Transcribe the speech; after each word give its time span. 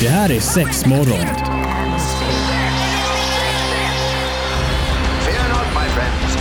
Det 0.00 0.08
här 0.08 0.30
är 0.32 0.40
sex 0.40 0.86
morgon. 0.86 1.26
Fear 5.24 5.48
not, 5.48 5.66
my 5.74 5.88
friends. 5.94 6.36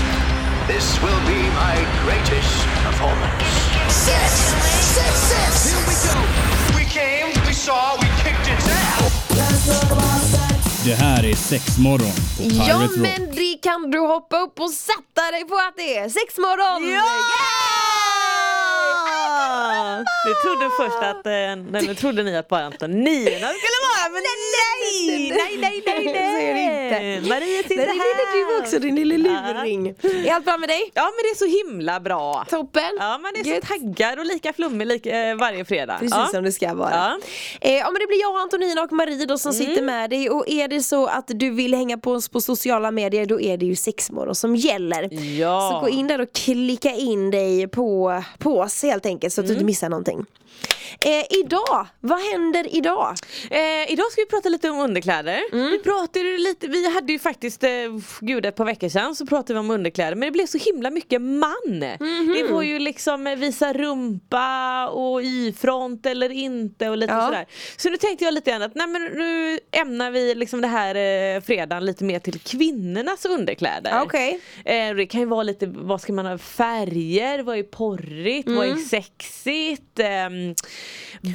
This 0.68 0.99
will 1.04 1.21
be 1.28 1.41
my 1.44 1.76
greatest 2.05 2.66
performance. 2.86 3.46
Six, 3.89 4.31
six, 4.96 5.13
six. 5.31 5.74
Here 5.74 5.84
we 5.88 5.96
go. 6.08 6.20
We 6.77 6.86
came, 6.86 7.45
we 7.47 7.54
saw, 7.54 7.97
we 8.02 8.07
kicked 8.23 8.47
its 8.57 8.68
ass. 8.68 9.13
Det 10.85 10.95
här 10.95 11.25
är 11.25 11.35
sex 11.35 11.77
morgon 11.77 12.11
på 12.38 12.43
Pirate 12.43 12.70
Ja 12.70 12.75
Rock. 12.83 12.91
men 12.97 13.35
det 13.35 13.57
kan 13.63 13.91
du 13.91 13.99
hoppa 13.99 14.38
upp 14.38 14.59
och 14.59 14.70
sätta 14.71 15.31
dig 15.31 15.43
på 15.47 15.55
att 15.55 15.73
det 15.77 15.97
är 15.97 16.09
sexmorgon! 16.09 16.91
Ja! 16.93 17.04
Vi 20.27 20.34
trodde 20.43 20.66
först 20.80 21.04
att, 21.11 21.25
eh, 21.25 21.55
nej, 21.71 21.88
nu 21.88 21.95
trodde 21.95 22.23
ni 22.23 22.38
att 22.38 22.48
bara 22.48 22.66
Antonina 22.66 23.48
skulle 23.48 23.73
vara 23.88 24.04
men 24.14 24.22
nej, 24.58 24.92
nej, 25.08 25.58
nej, 25.58 25.82
nej, 25.86 26.05
nej, 26.05 26.14
Så 26.34 26.40
är 26.40 26.54
det 26.54 27.16
inte. 27.16 27.30
Marie 27.30 27.64
sitter 27.64 27.76
Där 27.76 27.94
är 27.94 28.48
du 28.50 28.59
också 28.64 28.80
din 28.80 28.96
lille 28.96 29.18
luring. 29.18 29.88
Är 29.88 30.34
allt 30.34 30.46
bra 30.46 30.58
med 30.58 30.70
dig? 30.70 30.92
Ja 30.94 31.04
men 31.04 31.23
det 31.23 31.30
är 31.30 31.36
så 31.36 31.70
himla 31.70 32.00
bra. 32.00 32.46
Toppen! 32.50 32.98
Ja 33.00 33.18
man 33.18 33.32
är 33.36 33.44
Gött. 33.44 33.68
så 33.68 33.73
taggad 33.73 34.20
och 34.20 34.26
lika 34.26 34.54
flummig 34.54 34.88
lika, 34.88 35.30
eh, 35.30 35.36
varje 35.36 35.66
fredag. 35.66 35.98
Precis 36.00 36.16
ja. 36.18 36.28
som 36.32 36.44
det 36.44 36.52
ska 36.52 36.73
vara. 36.73 36.92
Ja. 36.92 37.20
Eh, 37.62 37.73
ja 37.73 37.92
men 37.92 38.00
det 38.00 38.08
blir 38.08 38.22
jag, 38.22 38.42
Antonina 38.42 38.82
och 38.84 38.92
Marie 38.92 39.26
då 39.26 39.38
som 39.38 39.54
sitter 39.54 39.82
med 39.82 40.09
dig 40.09 40.30
och 40.30 40.50
är 40.50 40.68
det 40.68 40.81
så 40.81 41.08
att 41.08 41.28
du 41.28 41.50
vill 41.50 41.73
hänga 41.73 41.98
på 41.98 42.12
oss 42.12 42.30
på 42.30 42.42
sociala 42.42 42.92
medier 42.92 43.26
då 43.26 43.42
är 43.42 43.58
det 43.58 43.66
ju 43.66 43.76
sexmorgon 43.76 44.36
som 44.36 44.56
gäller. 44.56 45.14
Ja. 45.40 45.72
Så 45.72 45.80
gå 45.80 45.90
in 45.90 46.08
där 46.08 46.22
och 46.22 46.34
klicka 46.34 46.92
in 46.92 47.31
dig 47.31 47.68
på, 47.68 48.23
på 48.38 48.59
oss 48.59 48.84
helt 48.84 49.06
enkelt 49.06 49.34
så 49.34 49.42
att 49.42 49.48
du 49.48 49.54
inte 49.54 49.66
missar 49.66 49.90
någonting. 49.90 50.26
Eh, 50.99 51.25
idag, 51.39 51.88
vad 51.99 52.20
händer 52.20 52.75
idag? 52.75 53.15
Eh, 53.52 53.91
idag 53.91 54.11
ska 54.11 54.21
vi 54.21 54.25
prata 54.25 54.49
lite 54.49 54.69
om 54.69 54.80
underkläder. 54.80 55.39
Mm. 55.53 55.72
Vi 55.72 55.80
pratade 55.80 56.38
lite, 56.38 56.67
vi 56.67 56.89
hade 56.94 57.11
ju 57.13 57.19
faktiskt, 57.19 57.63
eh, 57.63 57.69
gud 58.19 58.45
ett 58.45 58.55
par 58.55 58.66
veckor 58.66 58.89
sedan 58.89 59.16
så 59.16 59.25
pratade 59.25 59.53
vi 59.53 59.59
om 59.59 59.72
underkläder 59.72 60.16
men 60.16 60.27
det 60.27 60.31
blev 60.31 60.45
så 60.45 60.58
himla 60.58 60.89
mycket 60.89 61.22
man. 61.22 61.53
Mhm. 62.00 62.33
Det 62.38 62.44
var 62.53 62.61
ju 62.61 62.80
liksom 62.80 63.27
eh, 63.27 63.35
visa 63.35 63.73
rumpa 63.73 64.88
och 64.88 65.22
y-front 65.23 66.05
eller 66.05 66.30
inte 66.31 66.89
och 66.89 66.97
lite 66.97 67.13
Ja. 67.13 67.25
sådär. 67.25 67.45
Så 67.78 67.89
nu 67.89 67.97
tänkte 67.97 68.25
jag 68.25 68.33
lite 68.33 68.52
grann 68.52 68.61
att 68.61 68.75
nej, 68.75 68.88
men 68.88 69.02
nu 69.03 69.59
ämnar 69.72 70.11
vi 70.11 70.35
liksom 70.35 70.61
det 70.61 70.67
här 70.67 70.95
eh, 71.35 71.41
fredagen 71.41 71.85
lite 71.85 72.03
mer 72.03 72.19
till 72.19 72.39
kvinnornas 72.39 73.25
underkläder. 73.25 74.02
Okej. 74.03 74.39
Eh, 74.66 74.95
det 74.95 75.05
kan 75.05 75.19
ju 75.22 75.25
vara 75.28 75.44
lite, 75.44 75.66
vad 75.67 76.02
ska 76.02 76.13
man 76.13 76.25
ha, 76.25 76.38
färger, 76.38 77.39
vad 77.44 77.57
är 77.57 77.63
porrigt, 77.63 78.50
vad 78.50 78.66
Mm. 78.66 78.78
är 78.78 78.81
sexigt? 78.81 80.00
ehm, 80.00 80.55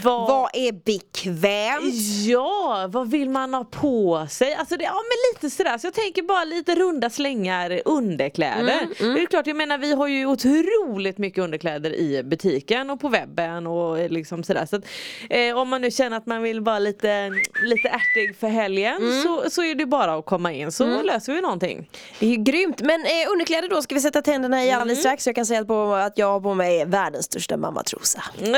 vad... 0.04 0.28
Vad 0.28 0.50
är 0.52 0.72
bekvämt? 0.72 1.94
Ja, 2.26 2.86
vad 2.92 3.10
vill 3.10 3.30
man 3.30 3.54
ha 3.54 3.64
på 3.64 4.26
sig? 4.30 4.54
Alltså 4.54 4.76
det, 4.76 4.84
ja 4.84 4.92
men 4.94 5.34
lite 5.34 5.56
sådär, 5.56 5.78
så 5.78 5.86
jag 5.86 5.94
tänker 5.94 6.22
bara 6.22 6.44
lite 6.44 6.74
runda 6.74 7.10
slängar 7.10 7.80
underkläder. 7.84 8.80
Mm, 9.00 9.14
Det 9.14 9.22
är 9.22 9.26
klart, 9.26 9.46
jag 9.46 9.56
menar 9.56 9.78
vi 9.78 9.92
har 9.92 10.06
ju 10.08 10.26
otroligt 10.26 11.18
mycket 11.18 11.44
underkläder 11.44 11.94
i 11.94 12.22
butiken 12.22 12.90
och 12.90 13.00
på 13.00 13.08
webben 13.08 13.66
och 13.66 14.10
liksom 14.10 14.44
sådär. 14.44 14.66
Så 14.66 14.76
att, 14.76 14.84
eh, 15.30 15.58
om 15.58 15.68
man 15.68 15.80
nu 15.80 15.90
känner 15.90 16.16
att 16.16 16.26
man 16.26 16.42
vill 16.42 16.60
vara 16.60 16.78
lite, 16.78 17.30
lite 17.62 17.88
ärtig 17.88 18.36
för 18.40 18.48
helgen 18.48 18.96
Mm. 18.96 19.22
så, 19.22 19.50
så 19.50 19.62
är 19.64 19.74
det 19.74 19.86
bara 19.86 20.14
att 20.14 20.26
komma 20.26 20.52
in 20.52 20.72
så 20.72 21.02
löser 21.02 21.32
vi 21.32 21.40
någonting. 21.40 21.90
Det 22.20 22.26
är 22.26 22.30
ju 22.30 22.36
grymt, 22.36 22.80
men 22.80 23.00
eh, 23.00 23.32
underkläder 23.32 23.68
då 23.68 23.82
ska 23.82 23.94
vi 23.94 24.00
sätta 24.00 24.22
tänderna 24.22 24.64
i 24.64 24.70
alldeles 24.72 24.98
strax. 25.00 25.26
Jag 25.26 25.36
kan 25.36 25.46
säga 25.46 25.64
på 25.64 25.92
att 25.94 26.18
jag 26.18 26.26
har 26.26 26.40
på 26.40 26.54
mig 26.54 26.84
världens 26.84 27.24
största 27.24 27.56
mammatrosa. 27.56 28.22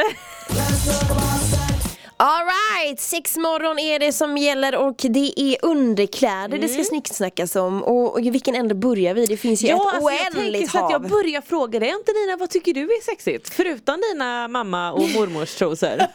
talk 0.70 1.10
about 1.10 1.40
sex. 1.40 1.69
Alright, 2.22 3.00
sex 3.00 3.36
morgon 3.36 3.78
är 3.78 3.98
det 3.98 4.12
som 4.12 4.36
gäller 4.36 4.76
och 4.76 4.96
det 5.08 5.40
är 5.40 5.56
underkläder 5.62 6.58
det 6.58 6.68
ska 6.68 6.84
snicksnackas 6.84 7.56
om. 7.56 7.82
Och, 7.82 8.14
och 8.14 8.18
vilken 8.18 8.54
ände 8.54 8.75
börjar 8.75 9.14
vi? 9.14 9.26
Det 9.26 9.36
finns 9.36 9.62
ju 9.62 9.69
ett 9.69 9.75
alltså, 9.75 9.97
jag 9.97 10.36
oändligt 10.36 10.70
så 10.70 10.78
att 10.78 10.91
jag 10.91 11.00
hav. 11.00 11.10
börjar 11.10 11.41
fråga 11.41 11.78
dig 11.81 11.91
Antonina, 11.91 12.36
vad 12.36 12.50
tycker 12.50 12.75
du 12.75 12.82
är 12.82 13.04
sexigt? 13.04 13.48
Förutom 13.54 13.97
dina 14.12 14.48
mamma 14.48 14.92
och 14.92 15.10
mormors 15.14 15.54
trosor. 15.54 16.00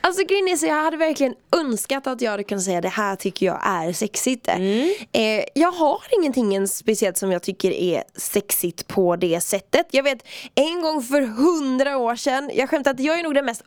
Alltså 0.00 0.24
grejen 0.24 0.48
är 0.48 0.56
så 0.56 0.66
jag 0.66 0.84
hade 0.84 0.96
verkligen 0.96 1.34
önskat 1.56 2.06
att 2.06 2.20
jag 2.20 2.30
hade 2.30 2.44
kunnat 2.44 2.64
säga 2.64 2.80
det 2.80 2.88
här 2.88 3.16
tycker 3.16 3.46
jag 3.46 3.60
är 3.64 3.92
sexigt. 3.92 4.48
Mm. 4.48 4.94
Eh, 5.12 5.44
jag 5.54 5.72
har 5.72 6.02
ingenting 6.20 6.52
ens 6.54 6.76
speciellt 6.76 7.16
som 7.16 7.32
jag 7.32 7.42
tycker 7.42 7.70
är 7.70 8.02
sexigt 8.16 8.86
på 8.86 9.16
det 9.16 9.40
sättet. 9.40 9.86
Jag 9.90 10.02
vet 10.02 10.26
en 10.54 10.82
gång 10.82 11.02
för 11.02 11.22
hundra 11.22 11.98
år 11.98 12.16
sedan, 12.16 12.50
jag 12.54 12.70
skämtar 12.70 12.90
att 12.90 13.00
jag 13.00 13.18
är 13.18 13.22
nog 13.22 13.34
den 13.34 13.44
mest 13.44 13.62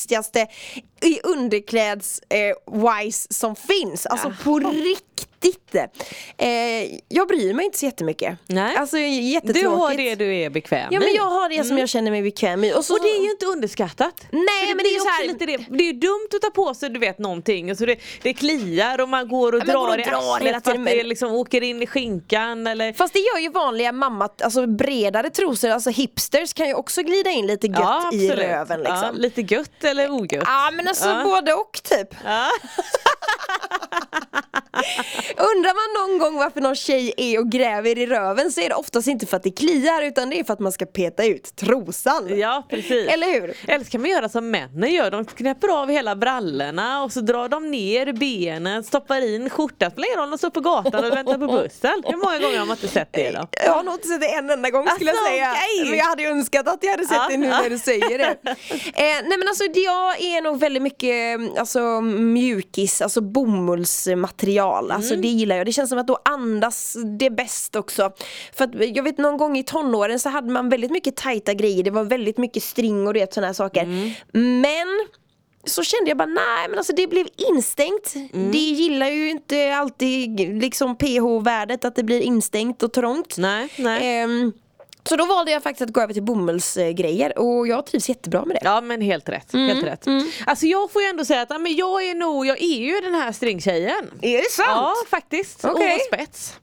osexigaste 0.00 0.46
i 1.02 1.20
underkläds 1.22 2.20
eh, 2.28 2.78
wise 2.86 3.26
som 3.30 3.56
finns. 3.56 4.06
Alltså 4.06 4.32
på 4.44 4.58
riktigt. 4.58 5.29
Eh, 6.36 6.48
jag 7.08 7.28
bryr 7.28 7.54
mig 7.54 7.64
inte 7.64 7.78
så 7.78 7.84
jättemycket. 7.84 8.38
Nej. 8.46 8.76
Alltså 8.76 8.98
jättetråkigt. 8.98 9.62
Du 9.62 9.68
har 9.68 9.94
det 9.94 10.14
du 10.14 10.34
är 10.36 10.50
bekväm 10.50 10.88
Ja 10.90 11.00
men 11.00 11.14
jag 11.14 11.24
har 11.24 11.48
det 11.48 11.64
som 11.64 11.78
jag 11.78 11.88
känner 11.88 12.10
mig 12.10 12.22
bekväm 12.22 12.64
i. 12.64 12.74
Och, 12.74 12.84
så, 12.84 12.94
Och 12.94 13.00
det 13.02 13.08
är 13.08 13.22
ju 13.24 13.30
inte 13.30 13.46
underskattat. 13.46 14.14
Nej, 14.30 14.42
För 14.68 14.74
men 14.74 14.84
det 14.84 14.88
är 14.90 14.92
ju 14.94 14.98
så 15.00 15.08
här- 15.08 15.26
lite 15.26 15.46
det. 15.46 15.56
det 15.70 15.84
är 15.84 15.86
ju 15.86 15.92
dumt 15.92 16.28
att 16.34 16.42
ta 16.42 16.50
på 16.50 16.74
sig 16.74 16.90
du 16.90 16.98
vet 17.00 17.18
någonting. 17.18 17.70
Alltså 17.70 17.86
det, 17.86 17.96
det 18.22 18.34
kliar 18.34 19.00
och 19.00 19.08
man 19.08 19.28
går 19.28 19.52
och 19.54 19.60
Ja, 19.60 19.64
drar 19.72 19.88
och 19.88 19.98
i 19.98 20.02
arslet 20.02 20.64
för 20.64 20.70
att 20.74 20.84
det 20.86 21.04
liksom 21.04 21.32
åker 21.32 21.62
in 21.62 21.82
i 21.82 21.86
skinkan 21.86 22.66
eller 22.66 22.92
Fast 22.92 23.12
det 23.14 23.20
gör 23.20 23.38
ju 23.38 23.48
vanliga 23.50 23.92
mamma, 23.92 24.28
alltså 24.42 24.66
bredare 24.66 25.30
trosor, 25.30 25.68
alltså 25.70 25.90
hipsters 25.90 26.52
kan 26.54 26.66
ju 26.68 26.74
också 26.74 27.02
glida 27.02 27.30
in 27.30 27.46
lite 27.46 27.66
gött 27.66 28.14
i 28.14 28.30
röven 28.30 28.78
liksom. 28.78 28.98
Ja, 29.02 29.10
lite 29.14 29.40
gött 29.42 29.84
eller 29.84 30.10
ogött. 30.10 30.42
Ja 30.46 30.70
men 30.74 30.88
alltså 30.88 31.08
Ja. 31.08 31.24
både 31.24 31.52
och 31.54 31.80
typ. 31.82 32.08
Ja. 32.24 32.46
Undrar 35.56 35.74
man 35.74 36.08
någon 36.08 36.18
gång 36.18 36.38
varför 36.38 36.60
någon 36.60 36.74
tjej 36.76 37.14
är 37.16 37.38
och 37.38 37.50
gräver 37.50 37.98
i 37.98 38.06
röven 38.06 38.52
så 38.52 38.60
är 38.60 38.68
det 38.68 38.74
oftast 38.74 39.08
inte 39.08 39.26
för 39.26 39.36
att 39.36 39.42
det 39.42 39.50
kliar 39.50 40.02
utan 40.02 40.30
det 40.30 40.40
är 40.40 40.44
för 40.44 40.52
att 40.52 40.60
man 40.60 40.72
ska 40.72 40.86
peta 40.86 41.24
ut 41.24 41.56
trosan. 41.56 42.38
Ja 42.38 42.66
precis. 42.70 43.08
Eller 43.08 43.40
hur? 43.40 43.54
Eller 43.68 43.84
så 43.84 43.90
kan 43.90 44.00
man 44.00 44.10
göra 44.10 44.28
som 44.28 44.50
männen 44.50 44.92
gör, 44.92 45.10
de 45.10 45.24
knäpper 45.24 45.68
av 45.82 45.88
hela 45.90 46.16
brallorna 46.16 47.02
och 47.02 47.12
så 47.12 47.20
drar 47.20 47.48
de 47.48 47.70
ner 47.70 48.12
benen, 48.12 48.84
stoppar 48.84 49.34
in 49.34 49.50
skjortan, 49.50 49.90
spelar 49.90 50.06
ingen 50.08 50.18
roll 50.20 50.30
de 50.30 50.38
står 50.38 50.50
på 50.50 50.60
gatan 50.60 51.04
och 51.04 51.12
väntar 51.12 51.38
på 51.38 51.46
bussen. 51.52 52.02
Hur 52.06 52.16
många 52.16 52.38
gånger 52.38 52.58
har 52.58 52.66
man 52.66 52.76
inte 52.76 52.88
sett 52.88 53.12
det 53.12 53.30
då? 53.30 53.48
Jag 53.64 53.72
har 53.72 53.82
nog 53.82 53.94
inte 53.94 54.08
sett 54.08 54.20
det 54.20 54.34
en 54.34 54.50
enda 54.50 54.70
gång 54.70 54.86
skulle 54.88 55.10
jag 55.10 55.16
Alltså, 55.16 55.30
säga. 55.32 55.50
okej. 55.52 55.90
Men 55.90 55.98
jag 55.98 56.04
hade 56.04 56.22
önskat 56.24 56.68
att 56.68 56.78
jag 56.82 56.90
hade 56.90 57.04
sett 57.06 57.16
Ja. 57.16 57.26
det 57.30 57.36
nu 57.36 57.46
när 57.46 57.70
du 57.70 57.78
säger 57.78 58.18
det. 58.18 58.24
eh, 58.44 58.54
nej 58.94 59.38
men 59.38 59.48
alltså 59.48 59.64
jag 59.64 60.20
är 60.20 60.42
nog 60.42 60.60
väldigt 60.60 60.82
mycket 60.82 61.40
alltså, 61.58 62.00
mjukis, 62.00 63.02
alltså 63.02 63.20
bomullsmaterial. 63.20 64.79
Alltså 64.90 65.14
Mm. 65.14 65.22
det 65.22 65.28
gillar 65.28 65.56
jag. 65.56 65.66
Det 65.66 65.72
känns 65.72 65.90
som 65.90 65.98
att 65.98 66.06
då 66.06 66.18
andas 66.24 66.96
det 67.18 67.30
bäst 67.30 67.76
också. 67.76 68.12
För 68.52 68.64
att 68.64 68.70
jag 68.96 69.02
vet 69.02 69.18
någon 69.18 69.36
gång 69.36 69.58
i 69.58 69.62
tonåren 69.64 70.18
så 70.20 70.28
hade 70.28 70.52
man 70.52 70.68
väldigt 70.68 70.90
mycket 70.90 71.16
tajta 71.16 71.54
grejer. 71.54 71.82
Det 71.84 71.90
var 71.90 72.04
väldigt 72.04 72.38
mycket 72.38 72.62
string 72.62 73.06
och 73.06 73.14
det 73.14 73.34
sådana 73.34 73.46
här 73.46 73.54
saker. 73.54 73.82
Mm. 73.82 74.10
Men 74.62 75.06
så 75.64 75.82
kände 75.82 76.10
jag 76.10 76.18
bara 76.18 76.26
nej 76.28 76.68
men 76.68 76.78
alltså 76.78 76.92
det 76.92 77.06
blev 77.06 77.26
instängt. 77.54 78.14
Mm. 78.32 78.52
Det 78.52 78.58
gillar 78.58 79.08
ju 79.08 79.30
inte 79.30 79.74
alltid 79.76 80.40
liksom 80.62 80.96
pH-värdet 80.96 81.84
att 81.84 81.96
det 81.96 82.02
blir 82.02 82.20
instängt 82.20 82.82
och 82.82 82.92
trångt. 82.92 83.34
Nej, 83.38 83.68
nej. 83.78 84.18
Ehm, 84.22 84.52
så 85.08 85.16
då 85.16 85.24
valde 85.24 85.52
jag 85.52 85.62
faktiskt 85.62 85.82
att 85.88 85.92
gå 85.94 86.00
över 86.00 86.14
till 86.14 86.22
bomullsgrejer 86.22 87.38
och 87.38 87.66
jag 87.68 87.86
trivs 87.86 88.08
jättebra 88.08 88.44
med 88.44 88.56
det. 88.56 88.60
Ja 88.64 88.80
men 88.80 89.00
helt 89.00 89.28
rätt, 89.28 89.54
Mm, 89.54 89.68
helt 89.68 89.86
rätt. 89.86 90.06
Alltså 90.46 90.66
jag 90.66 90.92
får 90.92 91.02
ju 91.02 91.08
ändå 91.08 91.24
säga 91.24 91.42
att 91.42 91.60
men 91.60 91.76
jag 91.76 92.04
är 92.04 92.14
nog, 92.14 92.46
jag 92.46 92.62
är 92.62 92.78
ju 92.78 93.00
den 93.00 93.14
här 93.14 93.32
stringtjejen. 93.32 94.10
Är 94.22 94.36
det 94.38 94.50
sant? 94.50 94.68
Ja 94.70 94.94
faktiskt, 95.10 95.64
Okej. 95.64 95.94
och 95.94 96.00
spets. 96.14 96.56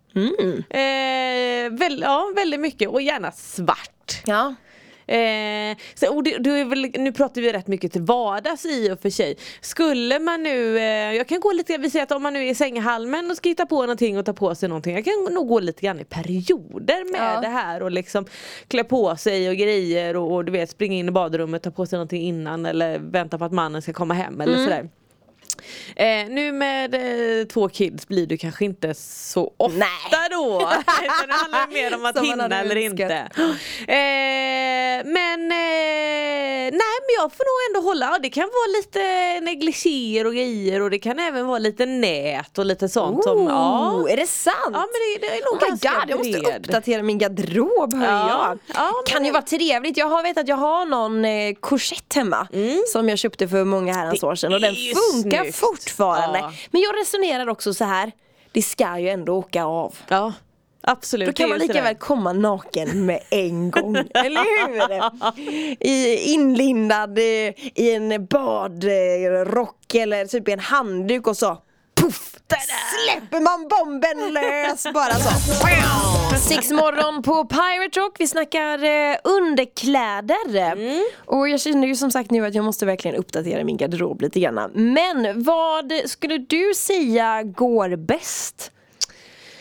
Eh, 0.70 1.72
väl, 1.80 2.02
ja 2.02 2.32
väldigt 2.36 2.60
mycket 2.60 2.90
och 2.90 3.02
gärna 3.02 3.32
svart. 3.32 4.22
Ja. 4.26 4.56
Eh, 5.08 5.78
så, 5.96 6.16
och 6.16 6.24
det, 6.24 6.38
det 6.38 6.64
väl, 6.64 6.92
nu 6.98 7.12
pratar 7.12 7.42
vi 7.42 7.54
rätt 7.54 7.68
mycket 7.68 7.92
till 7.92 8.02
vardags 8.02 8.66
i 8.66 8.92
och 8.92 9.02
för 9.02 9.10
sig. 9.10 9.38
Skulle 9.62 10.20
man 10.20 10.44
nu, 10.44 10.78
eh, 10.78 10.84
jag 11.16 11.28
kan 11.28 11.40
gå 11.40 11.52
lite, 11.52 11.78
vi 11.78 11.90
säger 11.90 12.04
att 12.04 12.12
om 12.12 12.24
man 12.24 12.34
nu 12.34 12.46
är 12.46 12.52
i 12.52 12.56
sänghalmen 12.56 13.32
och 13.32 13.38
ska 13.38 13.50
hitta 13.50 13.66
på 13.66 13.82
någonting 13.82 14.18
och 14.18 14.26
ta 14.26 14.34
på 14.34 14.56
sig 14.56 14.70
någonting. 14.70 14.96
Jag 14.96 15.06
kan 15.06 15.34
nog 15.34 15.48
gå 15.48 15.60
lite 15.60 15.82
grann 15.82 16.00
i 16.00 16.04
perioder 16.06 17.12
med 17.12 17.36
Ja. 17.36 17.42
det 17.42 17.48
här 17.48 17.84
och 17.84 17.92
liksom 17.92 18.26
klä 18.68 18.84
på 18.84 19.16
sig 19.16 19.50
och 19.50 19.56
grejer 19.56 20.16
och, 20.16 20.34
och 20.34 20.46
du 20.46 20.52
vet 20.52 20.70
springa 20.70 20.96
in 20.96 21.08
i 21.08 21.12
badrummet, 21.12 21.64
ta 21.64 21.72
på 21.72 21.86
sig 21.86 21.98
någonting 21.98 22.22
innan 22.22 22.66
eller 22.66 23.00
vänta 23.00 23.38
på 23.38 23.46
att 23.46 23.52
mannen 23.54 23.82
ska 23.82 23.94
komma 23.94 24.14
hem 24.14 24.42
eller 24.42 24.64
sådär. 24.64 24.90
Eh, 25.96 26.30
nu 26.30 26.52
med 26.52 26.96
eh, 27.42 27.46
två 27.48 27.70
kids 27.70 28.08
blir 28.08 28.28
du 28.28 28.38
kanske 28.38 28.66
inte 28.66 28.94
så 28.94 29.54
ofta 29.58 29.78
Nej. 29.80 30.30
då. 30.32 30.60
Det 31.28 31.34
handlar 31.34 31.74
mer 31.74 31.96
om 31.96 32.06
att 32.06 32.16
Som 32.18 32.28
man 32.28 32.32
hinna 32.32 32.44
hade 32.44 32.56
eller 32.56 32.76
önskat. 32.76 33.00
inte. 33.00 33.30
Eh, 33.92 35.04
men, 35.06 35.52
eh, 35.52 36.72
nej 36.72 36.98
men 37.06 37.14
jag 37.20 37.32
får 37.34 37.44
nog 37.46 37.78
ändå 37.78 37.90
hålla, 37.90 38.06
ja, 38.06 38.18
det 38.22 38.30
kan 38.30 38.44
vara 38.44 38.78
lite 38.78 39.00
negligéer 39.46 40.28
och 40.28 40.34
grejer 40.34 40.82
och 40.82 40.90
det 40.90 41.00
kan 41.00 41.20
även 41.20 41.48
vara 41.48 41.60
lite 41.60 41.86
nät 41.86 42.58
och 42.58 42.66
lite 42.66 42.90
sånt 42.90 43.24
som, 43.24 43.44
ja. 43.44 44.06
Är 44.10 44.18
det 44.18 44.28
sant? 44.28 44.56
Ja 44.64 44.80
men 44.80 44.88
det, 45.22 45.28
det 45.28 45.34
är 45.38 45.46
nog 45.46 45.54
Oh 45.54 45.60
my 45.62 45.68
ganska 45.70 45.90
god, 46.00 46.10
jag 46.10 46.18
måste 46.18 46.40
bred. 46.40 46.58
uppdatera 46.66 47.04
min 47.04 47.18
garderob 47.18 47.94
hör 47.94 48.06
Ja. 48.06 48.28
jag. 48.30 48.60
Ja, 48.76 48.92
men 49.06 49.14
kan 49.14 49.26
ju 49.26 49.32
vara 49.32 49.42
trevligt. 49.42 49.98
Jag 49.98 50.10
har 50.10 50.24
vet 50.24 50.38
att 50.38 50.48
jag 50.48 50.56
har 50.56 50.86
någon 50.86 51.26
eh, 51.26 51.54
korsett 51.60 52.14
hemma 52.16 52.48
som 52.92 53.10
jag 53.10 53.18
köpte 53.20 53.48
för 53.48 53.64
många 53.64 53.94
herrans 53.94 54.24
år 54.24 54.36
sedan 54.36 54.54
och 54.54 54.60
den 54.62 54.74
är 54.74 54.78
ju 54.80 54.94
funkar 54.96 55.42
snyggt. 55.44 55.57
Fortfarande. 55.58 56.40
Ja. 56.40 56.54
Men 56.72 56.82
jag 56.82 57.00
resonerar 57.02 57.50
också 57.50 57.74
så 57.74 57.86
här. 57.86 58.12
det 58.52 58.62
ska 58.62 59.00
ju 59.00 59.10
ändå 59.10 59.34
åka 59.34 59.64
av. 59.66 59.96
Ja, 60.08 60.34
absolut. 60.82 61.28
Då 61.28 61.34
kan 61.34 61.50
man 61.50 61.60
lika 61.60 61.74
sådär. 61.74 61.84
väl 61.84 61.96
komma 61.96 62.34
naken 62.34 63.06
med 63.06 63.20
en 63.30 63.72
gång, 63.72 63.96
eller 64.14 64.68
hur? 64.68 65.12
I, 65.80 66.18
inlindad 66.34 67.18
eh, 67.18 67.24
i 67.76 67.96
en 67.96 68.26
badrock 68.26 69.96
eller 69.96 70.26
typ 70.26 70.48
i 70.48 70.52
en 70.52 70.60
handduk 70.60 71.28
och 71.28 71.38
så 71.38 71.58
Puff! 72.08 72.34
Släpper 73.04 73.40
man 73.40 73.68
bomben 73.68 74.34
lös 74.34 74.84
bara 74.94 75.14
så. 75.14 75.30
Sex 76.50 76.72
morgon 76.72 77.24
på 77.24 77.46
Pirate 77.46 78.00
Rock. 78.00 78.16
Vi 78.20 78.28
snackar 78.28 78.84
eh, 78.84 79.18
underkläder. 79.24 80.72
Mm. 80.72 81.04
Och 81.26 81.50
jag 81.50 81.60
känner 81.60 81.88
ju 81.88 81.96
som 81.96 82.12
sagt 82.12 82.32
nu 82.32 82.46
att 82.46 82.56
jag 82.56 82.66
måste 82.66 82.86
verkligen 82.86 83.18
uppdatera 83.18 83.64
min 83.64 83.78
garderob 83.78 84.22
lite 84.22 84.40
grann. 84.40 84.72
Men 84.74 85.44
vad 85.44 85.92
skulle 86.06 86.38
du 86.38 86.74
säga 86.76 87.44
går 87.44 87.96
bäst? 87.96 88.72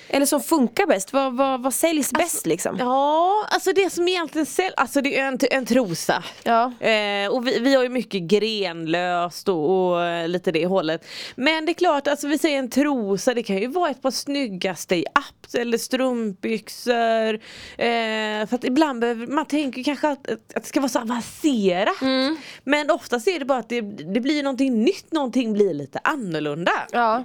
Eller 0.08 0.26
som 0.26 0.40
funkar 0.40 0.86
bäst? 0.86 1.12
Vad, 1.12 1.36
vad, 1.36 1.62
vad 1.62 1.74
säljs 1.74 2.12
bäst 2.12 2.46
liksom? 2.46 2.76
Ja, 2.78 3.46
alltså 3.50 3.72
det 3.72 3.90
som 3.90 4.08
egentligen 4.08 4.46
säljs, 4.46 4.74
alltså 4.76 5.00
det 5.00 5.18
är 5.18 5.24
en, 5.26 5.38
en 5.50 5.66
trosa. 5.66 6.24
Ja. 6.42 6.72
Eh, 6.80 7.30
och 7.30 7.46
vi, 7.46 7.58
vi 7.58 7.74
har 7.74 7.82
ju 7.82 7.88
mycket 7.88 8.22
grenlöst 8.22 9.48
och, 9.48 9.90
och 9.90 10.04
eh, 10.04 10.28
lite 10.28 10.52
det 10.52 10.66
hållet. 10.66 11.06
Men 11.34 11.66
det 11.66 11.72
är 11.72 11.74
klart, 11.74 12.08
alltså 12.08 12.28
vi 12.28 12.38
säger 12.38 12.58
en 12.58 12.70
trosa, 12.70 13.34
det 13.34 13.42
kan 13.42 13.56
ju 13.56 13.66
vara 13.66 13.90
ett 13.90 14.02
par 14.02 14.10
snygga 14.10 14.74
stay-ups 14.74 15.58
eller 15.58 15.78
strumpbyxor. 15.78 17.34
Eh, 17.78 18.46
för 18.46 18.54
att 18.54 18.64
ibland 18.64 19.00
behöver, 19.00 19.26
man 19.26 19.46
tänker 19.46 19.82
kanske 19.82 20.08
att, 20.08 20.30
att 20.30 20.62
det 20.62 20.66
ska 20.66 20.80
vara 20.80 20.88
så 20.88 21.00
avancerat. 21.00 22.02
Mm. 22.02 22.36
Men 22.64 22.90
oftast 22.90 23.28
är 23.28 23.38
det 23.38 23.44
bara 23.44 23.58
att 23.58 23.68
det, 23.68 23.80
det 24.14 24.20
blir 24.20 24.42
någonting 24.42 24.84
nytt, 24.84 25.12
någonting 25.12 25.52
blir 25.52 25.74
lite 25.74 25.98
annorlunda. 26.04 26.72
Ja. 26.92 27.24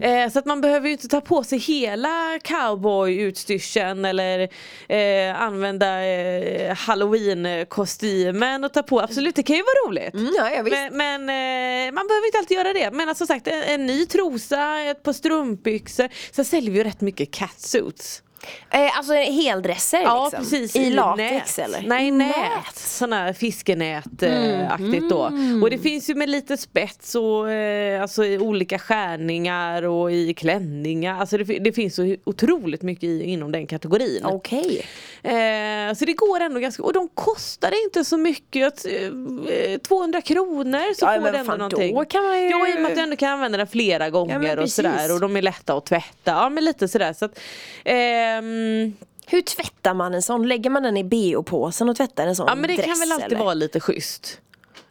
Eh, 0.00 0.30
så 0.30 0.38
att 0.38 0.46
man 0.46 0.60
behöver 0.60 0.86
ju 0.86 0.92
inte 0.92 1.08
ta 1.08 1.20
på 1.20 1.44
sig 1.44 1.58
hela 1.58 2.38
cowboy-utstyrseln 2.44 4.04
eller 4.04 4.48
eh, 4.88 5.42
använda 5.42 6.04
eh, 6.04 6.74
halloween-kostymen 6.76 8.64
och 8.64 8.72
ta 8.72 8.82
på. 8.82 9.00
Absolut, 9.00 9.36
det 9.36 9.42
kan 9.42 9.56
ju 9.56 9.62
vara 9.62 9.88
roligt. 9.88 10.14
Mm, 10.14 10.32
ja, 10.38 10.50
ja. 10.50 10.62
Men, 10.62 10.96
men 10.96 11.20
eh, 11.20 11.92
man 11.92 12.06
behöver 12.06 12.26
inte 12.26 12.38
alltid 12.38 12.56
göra 12.56 12.72
det. 12.72 12.90
Men 12.90 13.08
alltså, 13.08 13.26
som 13.26 13.34
sagt, 13.34 13.46
en, 13.46 13.62
en 13.62 13.86
ny 13.86 14.06
trosa, 14.06 14.80
ett 14.80 15.02
par 15.02 15.12
strumpbyxor. 15.12 16.08
Sen 16.32 16.44
säljer 16.44 16.70
vi 16.70 16.78
ju 16.78 16.84
rätt 16.84 17.00
mycket 17.00 17.30
catsuits. 17.30 18.22
Eh, 18.70 18.96
alltså 18.98 19.12
heldresser 19.14 20.02
Ja 20.02 20.24
liksom? 20.24 20.38
precis, 20.50 20.76
I 20.76 20.90
latex 20.90 21.58
nät. 21.58 21.66
eller? 21.68 21.82
Nej 21.88 22.10
nät, 22.10 22.74
sådana 22.76 23.16
här 23.16 23.32
fiskenät-aktigt 23.32 25.08
då. 25.10 25.30
Och 25.62 25.70
det 25.70 25.78
finns 25.78 26.10
ju 26.10 26.14
med 26.14 26.28
lite 26.30 26.56
spets 26.56 27.14
och 27.14 27.50
eh, 27.50 28.02
alltså 28.02 28.24
i 28.24 28.38
olika 28.38 28.78
skärningar 28.78 29.82
och 29.82 30.12
i 30.12 30.34
klänningar. 30.34 31.20
Alltså 31.20 31.36
det, 31.38 31.44
det 31.58 31.72
finns 31.72 31.94
så 31.94 32.16
otroligt 32.24 32.82
mycket 32.82 33.04
i, 33.04 33.22
inom 33.22 33.52
den 33.52 33.66
kategorin. 33.66 34.24
Okej. 34.24 34.86
Eh, 35.22 35.94
så 35.94 36.04
det 36.04 36.12
går 36.12 36.40
ändå 36.40 36.60
ganska, 36.60 36.82
och 36.82 36.92
de 36.92 37.08
kostar 37.08 37.84
inte 37.84 38.04
så 38.04 38.16
mycket, 38.16 38.66
att, 38.66 38.86
eh, 38.86 39.78
200 39.88 40.20
kronor 40.20 40.94
så 40.94 41.04
Ja, 41.06 41.14
får 41.14 41.20
du 41.32 41.38
ändå 41.38 41.50
fan, 41.50 41.58
då 41.58 41.64
någonting. 41.68 42.04
kan 42.04 42.24
man 42.24 42.42
ju- 42.42 42.50
Jo 42.50 42.66
i 42.66 42.76
och 42.76 42.80
med 42.80 42.86
att 42.90 42.94
du 42.96 43.02
ändå 43.02 43.16
kan 43.16 43.28
använda 43.30 43.58
den 43.58 43.66
flera 43.66 44.10
gånger 44.10 44.38
men 44.38 44.58
och 44.58 44.70
sådär 44.70 45.12
och 45.14 45.20
de 45.20 45.36
är 45.36 45.42
lätta 45.42 45.74
att 45.74 45.86
tvätta. 45.86 46.06
Ja 46.24 46.48
men 46.48 46.64
lite 46.64 46.88
sådär 46.88 47.12
så 47.12 47.24
att, 47.24 47.38
ehm, 48.38 48.96
Hur 49.26 49.40
tvättar 49.42 49.94
man 49.94 50.14
en 50.14 50.22
sån? 50.22 50.48
Lägger 50.48 50.70
man 50.70 50.82
den 50.82 50.96
i 50.96 51.04
bh-påsen 51.04 51.88
och 51.88 51.96
tvättar 51.96 52.26
en 52.26 52.36
sån 52.36 52.46
Ja 52.48 52.54
men 52.54 52.68
det 52.70 52.76
dress, 52.76 52.86
kan 52.86 52.98
väl 52.98 53.12
alltid 53.12 53.26
eller? 53.32 53.44
vara 53.44 53.54
lite 53.54 53.80
schysst. 53.80 54.38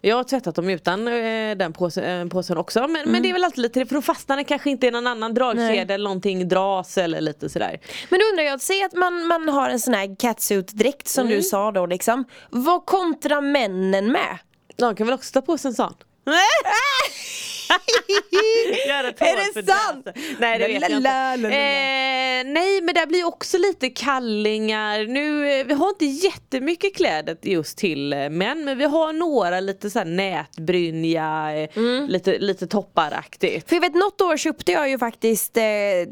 Jag 0.03 0.15
har 0.15 0.23
tvättat 0.23 0.55
dem 0.55 0.69
utan 0.69 1.07
eh, 1.07 1.57
den 1.57 1.73
påsen, 1.73 2.03
eh, 2.03 2.27
påsen 2.27 2.57
också 2.57 2.79
men, 2.79 2.95
Mm. 2.95 3.11
men 3.11 3.21
det 3.23 3.29
är 3.29 3.33
väl 3.33 3.43
alltid 3.43 3.61
lite 3.61 3.85
för 3.85 3.95
då 3.95 4.01
fastnar 4.01 4.35
den 4.35 4.45
kanske 4.45 4.69
inte 4.69 4.87
i 4.87 4.91
någon 4.91 5.07
annan 5.07 5.33
dragkedja 5.33 5.81
eller 5.95 6.03
någonting 6.03 6.47
dras 6.47 6.97
eller 6.97 7.21
lite 7.21 7.49
sådär. 7.49 7.79
Men 8.09 8.19
då 8.19 8.25
undrar 8.25 8.43
jag, 8.43 8.61
säg 8.61 8.83
att 8.83 8.93
man, 8.93 9.27
man 9.27 9.49
har 9.49 9.69
en 9.69 9.79
sån 9.79 9.93
här 9.93 10.15
catsuit-dräkt 10.19 11.07
som 11.07 11.25
Mm. 11.25 11.37
du 11.37 11.43
sa 11.43 11.71
då 11.71 11.85
liksom 11.85 12.25
Vad 12.49 12.85
kontrar 12.85 13.41
männen 13.41 14.11
med? 14.11 14.37
De 14.75 14.95
kan 14.95 15.07
väl 15.07 15.13
också 15.13 15.31
ta 15.33 15.41
på 15.41 15.57
sig 15.57 15.69
en 15.69 15.75
sån? 15.75 15.93
Gör 18.87 19.03
ett 19.03 19.21
Är 19.21 19.35
det 19.35 19.53
för 19.53 19.71
sant? 19.71 20.05
det. 20.05 20.13
Nej 20.39 20.59
det 20.59 20.67
vet 20.67 20.81
jag 20.81 20.91
inte. 20.91 21.47
Eh, 21.47 22.53
nej 22.53 22.81
men 22.81 22.95
det 22.95 23.07
blir 23.07 23.27
också 23.27 23.57
lite 23.57 23.89
kallingar. 23.89 25.05
Nu, 25.07 25.51
eh, 25.59 25.65
vi 25.65 25.73
har 25.73 25.89
inte 25.89 26.05
jättemycket 26.05 26.95
kläder 26.95 27.37
just 27.41 27.77
till 27.77 28.13
eh, 28.13 28.29
män 28.29 28.63
men 28.65 28.77
vi 28.77 28.83
har 28.85 29.13
några 29.13 29.59
lite 29.59 29.89
så 29.89 29.99
här 29.99 30.05
nätbrynja, 30.05 31.51
Mm. 31.75 32.07
lite, 32.07 32.37
lite 32.37 32.67
topparaktigt. 32.67 33.69
För 33.69 33.75
jag 33.75 33.81
vet 33.81 33.93
något 33.95 34.21
år 34.21 34.37
köpte 34.37 34.71
jag 34.71 34.89
ju 34.89 34.97
faktiskt 34.99 35.57
eh, 35.57 35.63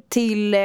till, 0.10 0.54
eh, 0.54 0.60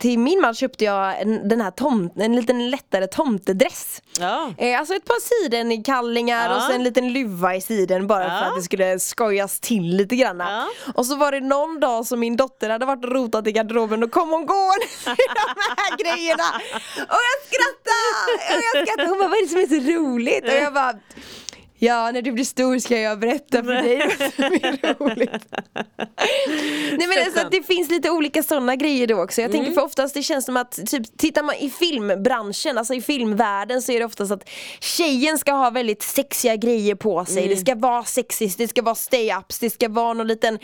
till 0.00 0.18
min 0.18 0.40
man 0.40 0.54
köpte 0.54 0.84
jag 0.84 1.20
en, 1.20 1.48
den 1.48 1.60
här 1.60 1.70
tom, 1.70 2.10
en 2.16 2.36
liten 2.36 2.70
lättare 2.70 3.06
tomtedress 3.06 4.02
Ja. 4.20 4.52
Alltså 4.78 4.94
ett 4.94 5.04
par 5.04 5.20
sidenkallingar 5.44 6.48
Ja. 6.50 6.56
och 6.56 6.62
så 6.62 6.72
en 6.72 6.84
liten 6.84 7.12
luva 7.12 7.56
i 7.56 7.60
siden 7.60 8.06
bara 8.06 8.24
för 8.24 8.30
Ja. 8.36 8.50
att 8.50 8.56
det 8.56 8.62
skulle 8.62 8.98
skojas 8.98 9.60
till 9.60 9.96
lite 9.96 10.16
grann. 10.16 10.25
Ja. 10.34 10.68
Och 10.94 11.06
så 11.06 11.16
var 11.16 11.32
det 11.32 11.40
någon 11.40 11.80
dag 11.80 12.06
som 12.06 12.20
min 12.20 12.36
dotter 12.36 12.70
hade 12.70 12.86
varit 12.86 13.04
och 13.04 13.12
rotat 13.12 13.46
i 13.46 13.52
garderoben 13.52 14.02
och 14.02 14.10
kom 14.10 14.30
hon 14.30 14.46
gående 14.46 14.86
med 15.06 15.16
de 15.16 15.60
här 15.76 15.96
grejerna. 15.96 16.60
Och 16.94 17.20
jag 17.28 17.38
skrattade! 17.46 18.56
Och 18.56 18.62
jag 18.74 18.86
skrattade. 18.86 19.08
Hon 19.08 19.18
bara, 19.18 19.28
vad 19.28 19.38
är 19.38 19.42
det 19.42 19.48
som 19.48 19.60
är 19.60 19.80
så 19.80 19.92
roligt? 19.92 20.44
Och 20.44 20.54
jag 20.54 20.74
bara 20.74 20.94
Ja, 21.78 22.10
när 22.10 22.22
du 22.22 22.32
blir 22.32 22.44
stor 22.44 22.78
ska 22.78 22.98
jag 22.98 23.18
berätta 23.18 23.64
för 23.64 23.72
dig 23.72 23.98
vad 23.98 24.32
som 24.32 24.44
är 24.44 24.94
roligt. 24.98 25.30
Nej 26.98 27.06
men 27.08 27.24
alltså, 27.24 27.40
att 27.40 27.50
det 27.50 27.62
finns 27.62 27.90
lite 27.90 28.10
olika 28.10 28.42
sådana 28.42 28.76
grejer 28.76 29.06
då 29.06 29.22
också. 29.22 29.42
Jag 29.42 29.52
tänker 29.52 29.72
för 29.72 29.84
oftast 29.84 30.14
det 30.14 30.22
känns 30.22 30.44
som 30.44 30.56
att 30.56 30.86
typ, 30.86 31.18
tittar 31.18 31.42
man 31.42 31.54
i 31.54 31.70
filmbranschen, 31.70 32.78
alltså 32.78 32.94
i 32.94 33.00
filmvärlden 33.00 33.82
så 33.82 33.92
är 33.92 33.98
det 33.98 34.04
oftast 34.04 34.32
att 34.32 34.48
tjejen 34.80 35.38
ska 35.38 35.52
ha 35.52 35.70
väldigt 35.70 36.02
sexiga 36.02 36.56
grejer 36.56 36.94
på 36.94 37.24
sig. 37.24 37.48
Det 37.48 37.56
ska 37.56 37.74
vara 37.74 38.04
sexigt, 38.04 38.58
det 38.58 38.68
ska 38.68 38.82
vara 38.82 38.94
stay-ups, 38.94 39.60
det 39.60 39.70
ska 39.70 39.88
vara 39.88 40.12
någon 40.12 40.26
liten 40.26 40.58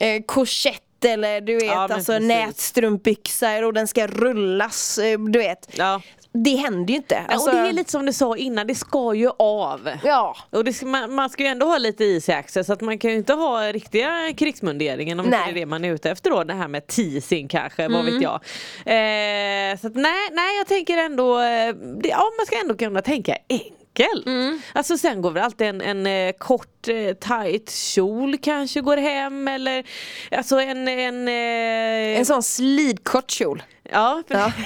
eh, 0.00 0.22
korsett 0.26 0.82
eller 1.04 1.40
du 1.40 1.54
vet 1.54 1.64
Ja, 1.64 1.88
alltså 1.94 2.12
precis. 2.12 2.28
nätstrumpbyxor 2.28 3.64
och 3.64 3.72
den 3.72 3.88
ska 3.88 4.06
rullas, 4.06 4.98
eh, 4.98 5.18
du 5.18 5.38
vet. 5.38 5.68
Ja. 5.76 6.00
Det 6.44 6.56
händer 6.56 6.92
ju 6.92 6.96
inte. 6.96 7.18
Alltså, 7.28 7.50
och 7.50 7.56
det 7.56 7.68
är 7.68 7.72
lite 7.72 7.90
som 7.90 8.06
du 8.06 8.12
sa 8.12 8.36
innan, 8.36 8.66
det 8.66 8.74
ska 8.74 9.14
ju 9.14 9.30
av. 9.38 9.90
Ja. 10.04 10.36
Och 10.50 10.64
det 10.64 10.72
ska, 10.72 10.86
man, 10.86 11.14
man 11.14 11.30
ska 11.30 11.42
ju 11.42 11.48
ändå 11.48 11.66
ha 11.66 11.78
lite 11.78 12.04
is 12.04 12.28
i 12.28 12.32
axeln 12.32 12.64
så 12.64 12.72
att 12.72 12.80
man 12.80 12.98
kan 12.98 13.10
ju 13.10 13.16
inte 13.16 13.32
ha 13.32 13.62
riktiga 13.72 14.32
krigsmunderingen 14.36 15.20
om 15.20 15.26
Nej. 15.26 15.40
det 15.44 15.50
är 15.50 15.54
det 15.54 15.66
man 15.66 15.84
är 15.84 15.92
ute 15.92 16.10
efter 16.10 16.30
då. 16.30 16.44
Det 16.44 16.54
här 16.54 16.68
med 16.68 16.86
teasing 16.86 17.48
kanske, 17.48 17.88
vad 17.88 18.04
vet 18.04 18.22
jag. 18.22 18.34
Eh, 18.34 19.78
så 19.78 19.86
att 19.86 19.94
nej, 19.94 20.28
nej 20.32 20.56
jag 20.58 20.66
tänker 20.66 20.98
ändå, 20.98 21.38
eh, 21.38 21.74
det, 21.74 22.08
ja 22.08 22.30
man 22.38 22.46
ska 22.46 22.60
ändå 22.60 22.76
kunna 22.76 23.02
tänka 23.02 23.36
enkelt. 23.48 24.26
Alltså 24.72 24.98
sen 24.98 25.22
går 25.22 25.30
väl 25.30 25.42
alltid 25.42 25.66
en, 25.66 25.80
en 25.80 26.06
eh, 26.06 26.32
kort 26.38 26.88
eh, 26.88 27.12
tight 27.12 27.70
kjol 27.70 28.38
kanske 28.38 28.80
går 28.80 28.96
hem 28.96 29.48
eller 29.48 29.84
alltså 30.30 30.60
en, 30.60 30.88
en, 30.88 31.28
En 31.28 32.26
sån 32.26 32.42
slidkort 32.42 33.30
kjol. 33.30 33.62
Ja, 33.90 34.22
Ja. 34.28 34.52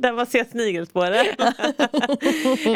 där 0.02 0.12
man 0.12 0.26
ser 0.26 0.44
snigelspåren. 0.44 1.26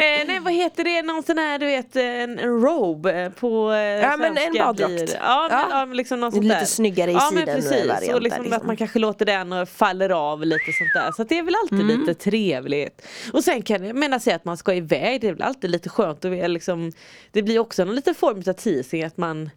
eh, 0.01 0.27
nej 0.27 0.39
vad 0.41 0.53
heter 0.53 0.83
det, 0.83 1.01
någon 1.01 1.23
sån 1.23 1.37
här 1.37 1.59
du 1.59 1.65
vet 1.65 1.95
en, 1.95 2.39
en 2.39 2.61
robe 2.61 3.13
eh, 3.23 3.29
på 3.29 3.71
eh, 3.71 3.77
Ja, 3.79 4.17
men 4.17 4.37
en 4.37 4.53
baddräkt. 4.53 5.15
Ja, 5.21 5.47
men, 5.49 5.59
Ja. 5.59 5.67
ja. 5.71 5.85
men 5.85 5.97
liksom 5.97 6.19
någon 6.19 6.31
sånt 6.31 6.43
Lite 6.43 6.59
där. 6.59 6.65
snyggare 6.65 7.11
i 7.11 7.13
ja, 7.13 7.29
men 7.33 7.45
siden 7.45 7.55
precis. 7.55 7.87
variant 7.87 8.15
Och 8.15 8.21
liksom, 8.21 8.43
liksom. 8.43 8.57
att 8.61 8.65
man 8.67 8.77
kanske 8.77 8.99
låter 8.99 9.25
den 9.25 9.53
och 9.53 9.69
faller 9.69 10.09
av 10.09 10.45
lite 10.45 10.71
sånt 10.77 10.93
där. 11.05 11.11
Så 11.11 11.23
det 11.23 11.37
är 11.39 11.43
väl 11.43 11.55
alltid 11.63 11.75
Mm. 11.85 11.99
lite 11.99 12.13
trevligt. 12.13 13.07
Och 13.33 13.43
sen 13.43 13.61
kan 13.61 13.85
jag 13.85 13.95
mena 13.95 14.19
säga 14.19 14.35
att 14.35 14.45
man 14.45 14.57
ska 14.57 14.73
iväg, 14.73 15.21
det 15.21 15.27
är 15.27 15.33
väl 15.33 15.41
alltid 15.41 15.69
lite 15.69 15.89
skönt 15.89 16.25
att 16.25 16.49
liksom, 16.51 16.91
det 17.31 17.41
blir 17.43 17.59
också 17.59 17.85
någon 17.85 17.95
liten 17.95 18.15
form 18.15 18.37
av 18.47 18.53
teasing 18.53 19.03
att 19.03 19.17
man 19.17 19.49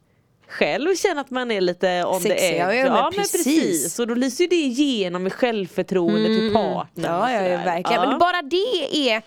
själv 0.49 0.97
känner 0.97 1.21
att 1.21 1.31
man 1.31 1.51
är 1.51 1.61
lite 1.61 2.05
on 2.05 2.21
Sexig, 2.21 2.39
the 2.39 2.47
edge. 2.47 2.61
ja, 2.61 2.75
ja, 2.75 3.03
men 3.03 3.13
precis. 3.13 3.45
precis. 3.45 3.99
Och 3.99 4.07
då 4.07 4.15
lyser 4.15 4.45
ju 4.45 4.49
det 4.49 4.57
igenom 4.57 5.23
med 5.23 5.33
självförtroende 5.33 6.27
till 6.29 6.53
partnern. 6.55 7.15
Ja, 7.21 7.33
ja, 7.33 7.43
ja 7.43 7.57
verkligen. 7.59 8.03
Ja. 8.03 8.09
Men 8.11 8.19
bara 8.19 8.43
det 8.43 9.11
är 9.11 9.23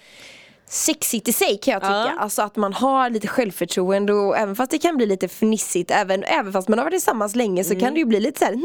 sexigt 0.70 1.28
i 1.28 1.34
sig 1.34 1.58
kan 1.58 1.72
jag 1.72 1.82
tycka. 1.82 1.92
Ja. 1.92 2.12
Alltså 2.20 2.42
att 2.42 2.56
man 2.56 2.74
har 2.74 3.10
lite 3.10 3.28
självförtroende 3.28 4.14
och 4.14 4.38
även 4.38 4.56
fast 4.56 4.72
det 4.72 4.78
kan 4.78 4.98
bli 4.98 5.06
lite 5.06 5.28
fnissigt, 5.28 5.92
även, 5.92 6.24
även 6.24 6.54
fast 6.54 6.70
man 6.70 6.80
har 6.80 6.86
varit 6.86 6.94
tillsammans 6.94 7.36
länge 7.36 7.64
så 7.64 7.80
kan 7.80 7.94
det 7.94 8.00
ju 8.00 8.06
bli 8.06 8.20
lite 8.20 8.40
så 8.40 8.46
här. 8.46 8.60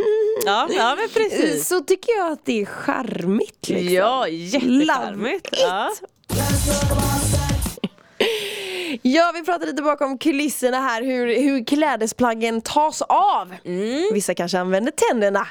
Ja, 0.47 0.69
ja 0.77 0.97
men 0.97 1.09
precis. 1.09 1.69
Så 1.69 1.81
tycker 1.81 2.19
jag 2.19 2.33
att 2.33 2.45
det 2.45 2.61
är 2.61 2.65
charmigt 2.67 3.69
liksom. 3.69 3.95
Ja, 3.95 4.19
Love 4.21 4.31
jättecharmigt. 4.31 5.47
it. 5.47 5.59
Ja. 5.61 5.91
Ja, 9.03 9.33
vi 9.35 9.43
pratar 9.45 9.67
lite 9.67 9.83
bakom 9.83 10.19
kulisserna 10.19 10.81
här 10.81 11.03
hur, 11.03 11.27
hur 11.27 11.65
klädesplaggen 11.65 12.61
tas 12.61 13.03
av. 13.03 13.55
Vissa 14.13 14.35
kanske 14.35 14.59
använder 14.61 14.93
tänderna. 14.93 15.47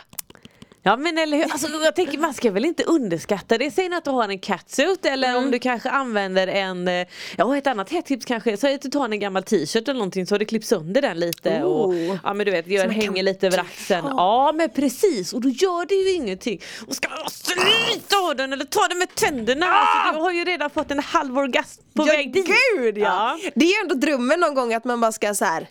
Ja 0.88 0.98
men 0.98 1.18
eller 1.18 1.38
hur, 1.38 1.44
alltså, 1.52 1.68
jag 1.84 1.96
tänker 1.96 2.18
man 2.18 2.34
ska 2.34 2.52
väl 2.52 2.66
inte 2.66 2.84
underskatta 2.84 3.58
det. 3.58 3.72
Säg 3.72 3.94
att 3.94 4.04
du 4.06 4.12
har 4.12 4.30
en 4.30 4.40
catsuit 4.40 5.06
eller 5.06 5.30
Mm. 5.30 5.44
om 5.44 5.52
du 5.52 5.60
kanske 5.60 5.90
använder 5.90 6.48
en, 6.48 6.88
eh, 6.88 7.08
ja 7.38 7.58
ett 7.58 7.68
annat 7.68 7.90
hett 7.92 8.06
tips 8.06 8.26
kanske, 8.26 8.58
så 8.58 8.74
att 8.76 8.82
du 8.82 8.90
tar 8.90 9.10
en 9.10 9.20
gammal 9.20 9.44
t-shirt 9.44 9.88
eller 9.88 9.94
någonting 9.98 10.26
så 10.28 10.34
har 10.36 10.40
det 10.40 10.46
klipps 10.46 10.72
under 10.72 11.02
den 11.02 11.20
lite 11.20 11.64
och 11.64 11.90
Oh. 11.90 12.18
ja 12.24 12.34
men 12.34 12.46
du 12.46 12.52
vet, 12.52 12.68
gör, 12.68 12.86
man 12.86 12.94
kan 12.96 13.02
hänger 13.04 13.24
lite 13.24 13.48
över 13.48 13.58
axeln. 13.60 14.06
Ja. 14.06 14.14
Ja 14.18 14.52
men 14.56 14.70
precis 14.70 15.34
och 15.34 15.42
då 15.42 15.50
gör 15.50 15.86
det 15.86 15.96
ju 15.96 16.12
ingenting. 16.14 16.62
Och 16.88 16.96
ska 16.96 17.10
man 17.10 17.30
slita 17.30 18.18
av 18.30 18.36
den 18.36 18.54
eller 18.54 18.66
ta 18.66 18.88
den 18.88 18.98
med 18.98 19.16
tänderna, 19.16 19.66
alltså, 19.66 20.18
du 20.20 20.24
har 20.24 20.32
ju 20.32 20.44
redan 20.44 20.70
fått 20.70 20.92
en 20.92 21.00
halv 21.00 21.38
orgasm 21.38 21.82
på 21.96 22.04
Ah! 22.04 22.06
ja, 22.08 22.14
väg 22.14 22.34
dit. 22.34 22.46
gud 22.78 22.98
ja. 22.98 23.38
Det 23.56 23.66
är 23.66 23.70
ju 23.70 23.82
ändå 23.82 23.96
drömmen 23.96 24.40
någon 24.40 24.56
gång 24.56 24.74
att 24.74 24.84
man 24.86 25.02
bara 25.02 25.12
ska 25.12 25.34
så 25.36 25.46
här. 25.46 25.68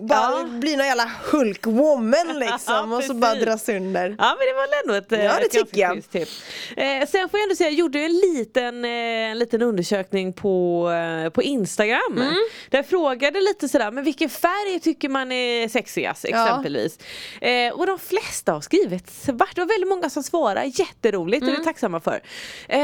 Bara 0.00 0.18
Ja. 0.30 0.44
bli 0.50 0.76
någon 0.76 0.86
jävla 0.86 1.10
Hulk-woman 1.30 2.34
liksom 2.38 2.92
och 2.92 3.02
så 3.04 3.14
bara 3.14 3.30
precis. 3.32 3.46
dra 3.46 3.58
sönder. 3.58 4.16
Ja 4.18 4.36
men 4.38 4.46
det 4.46 4.52
var 4.54 4.60
väl 4.62 4.80
ändå 4.84 4.94
ett, 4.94 5.12
eh, 5.12 5.24
Ja, 5.24 5.32
det 5.38 5.44
ett 5.46 5.52
ganska 5.52 5.64
tycker 5.64 5.80
jag. 5.80 6.10
tips. 6.10 6.42
Eh, 6.76 7.08
sen 7.08 7.28
får 7.28 7.38
jag 7.40 7.42
ändå 7.42 7.54
säga, 7.56 7.70
jag 7.70 7.78
gjorde 7.78 7.98
en 7.98 8.12
liten, 8.12 8.84
eh, 8.84 8.90
en 9.30 9.38
liten 9.38 9.62
undersökning 9.62 10.32
på, 10.32 10.90
eh, 11.24 11.30
på 11.30 11.42
Instagram. 11.42 12.00
Mm. 12.16 12.34
Där 12.70 12.78
jag 12.78 12.86
frågade 12.86 13.40
lite 13.40 13.68
sådär, 13.68 13.90
men 13.90 14.04
vilken 14.04 14.28
färg 14.30 14.80
tycker 14.80 15.08
man 15.08 15.32
är 15.32 15.68
sexigast 15.68 16.24
exempelvis? 16.24 16.98
Eh, 17.40 17.72
och 17.72 17.86
de 17.86 17.98
flesta 17.98 18.52
har 18.52 18.60
skrivit 18.60 19.10
svart. 19.10 19.54
Det 19.54 19.60
var 19.60 19.68
väldigt 19.68 19.88
många 19.88 20.10
som 20.10 20.22
svarade, 20.22 20.66
jätteroligt 20.66 21.42
och 21.42 21.46
det 21.46 21.52
är 21.52 21.54
Mm. 21.54 21.64
tacksamma 21.64 22.00
för. 22.00 22.20
Eh, 22.68 22.78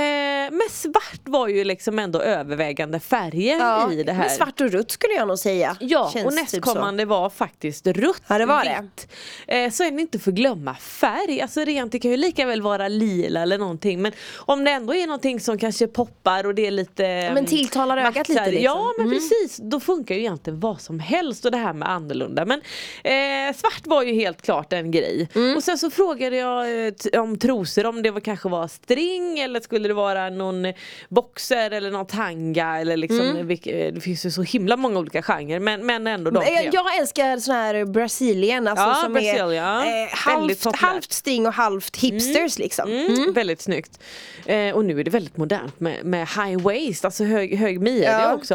men 0.51 0.63
svart 0.71 1.21
var 1.25 1.49
ju 1.49 1.65
liksom 1.65 1.99
ändå 1.99 2.21
övervägande 2.21 3.01
färgen 3.01 3.59
Ja, 3.59 3.93
i 3.93 4.03
det 4.03 4.13
här. 4.13 4.21
men 4.27 4.31
svart 4.37 4.61
och 4.61 4.71
rött 4.73 4.91
skulle 4.91 5.15
jag 5.15 5.29
nog 5.29 5.39
säga. 5.39 5.77
Ja, 5.81 6.11
Känns 6.13 6.27
och 6.27 6.33
typ 6.33 6.64
nästkommande 6.67 7.05
var 7.05 7.31
faktiskt 7.31 7.87
rött. 7.87 8.23
Ja, 8.29 8.39
det 8.39 8.47
var 8.47 8.65
det. 8.65 8.79
vitt. 8.83 9.09
Eh, 9.47 9.71
så 9.71 9.85
är 9.85 9.91
ni 9.91 10.03
inte 10.03 10.19
förglömma 10.19 10.75
färg. 10.75 11.41
Alltså 11.41 11.61
rent, 11.61 11.93
det 11.93 11.99
kan 11.99 12.11
ju 12.11 12.17
lika 12.17 12.47
väl 12.47 12.63
vara 12.63 12.89
lila 12.89 13.43
eller 13.43 13.59
någonting. 13.59 14.03
Men 14.03 14.13
om 14.37 14.65
det 14.65 14.71
ändå 14.71 14.95
är 14.95 15.07
någonting 15.07 15.41
som 15.41 15.59
kanske 15.59 15.87
poppar 15.87 16.47
och 16.47 16.55
det 16.55 16.67
är 16.67 16.71
lite 16.71 17.31
men 17.35 17.47
tilltalar 17.47 17.97
ögat 17.97 18.15
matchar- 18.15 18.29
lite, 18.29 18.45
liksom. 18.51 18.65
Ja 18.65 18.93
men 18.99 19.11
precis, 19.11 19.57
då 19.63 19.81
funkar 19.81 20.15
ju 20.15 20.21
egentligen 20.21 20.61
vad 20.61 20.81
som 20.81 21.01
helst 21.01 21.45
och 21.45 21.51
det 21.51 21.59
här 21.59 21.73
med 21.73 21.91
annorlunda. 21.91 22.45
Men 22.45 22.61
eh, 23.05 23.57
svart 23.57 23.87
var 23.87 24.03
ju 24.03 24.13
helt 24.15 24.43
klart 24.43 24.73
en 24.73 24.91
grej. 24.91 25.29
Mm. 25.35 25.57
Och 25.57 25.63
sen 25.63 25.79
så 25.79 25.91
frågade 25.91 26.37
jag 26.37 26.87
eh, 26.87 27.21
om 27.23 27.39
trosor, 27.39 27.87
om 27.87 28.03
det 28.03 28.11
var, 28.11 28.21
kanske 28.21 28.49
var 28.49 28.69
string 28.69 29.39
eller 29.39 29.61
skulle 29.61 29.89
det 29.89 29.95
vara 29.95 30.31
någon 30.31 30.73
boxer 31.09 31.71
eller 31.71 31.91
någon 31.91 32.07
tanga 32.07 32.79
eller 32.81 32.97
liksom, 32.97 33.21
Mm. 33.21 33.51
eh, 33.51 33.93
det 33.95 34.01
finns 34.01 34.27
ju 34.27 34.31
så 34.31 34.43
himla 34.43 34.77
många 34.77 34.99
olika 34.99 35.23
genrer 35.23 35.61
men, 35.61 35.87
men 35.87 36.07
ändå 36.07 36.31
de. 36.31 36.43
Jag, 36.63 36.75
jag 36.75 36.97
älskar 36.99 37.39
sån 37.39 37.55
här 37.55 37.85
Brazilian, 37.85 38.67
alltså 38.69 38.85
Ja, 38.87 38.95
som 38.95 39.13
Brazilian. 39.13 39.83
är 39.83 40.03
eh, 40.03 40.09
halvt, 40.13 40.77
halvt 40.77 41.13
sting 41.13 41.47
och 41.47 41.53
halvt 41.53 41.97
hipsters 41.97 42.59
liksom. 42.59 42.91
Mm, 42.93 43.33
Väldigt 43.33 43.61
snyggt. 43.63 43.99
Eh, 44.47 44.75
och 44.75 44.85
nu 44.85 45.01
är 45.01 45.05
det 45.05 45.11
väldigt 45.11 45.37
modernt 45.37 45.81
med, 45.81 46.05
med 46.05 46.21
high 46.29 46.63
waist, 46.63 47.05
alltså 47.05 47.25
hög, 47.25 47.57
hög 47.59 47.81
midja 47.81 48.21
Ja. 48.23 48.35
också. 48.35 48.55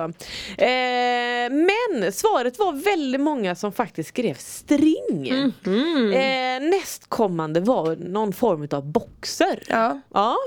Eh, 0.58 1.50
men 1.50 2.12
svaret 2.14 2.60
var 2.60 2.72
väldigt 2.84 3.22
många 3.22 3.56
som 3.56 3.72
faktiskt 3.72 4.10
skrev 4.10 4.34
string. 4.38 5.54
Mhm. 5.64 6.14
Eh, 6.14 6.70
nästkommande 6.70 7.60
var 7.60 7.96
någon 7.96 8.34
form 8.34 8.68
av 8.72 8.86
boxer. 8.92 9.64
Ja. 9.68 10.00
Ja. 10.14 10.38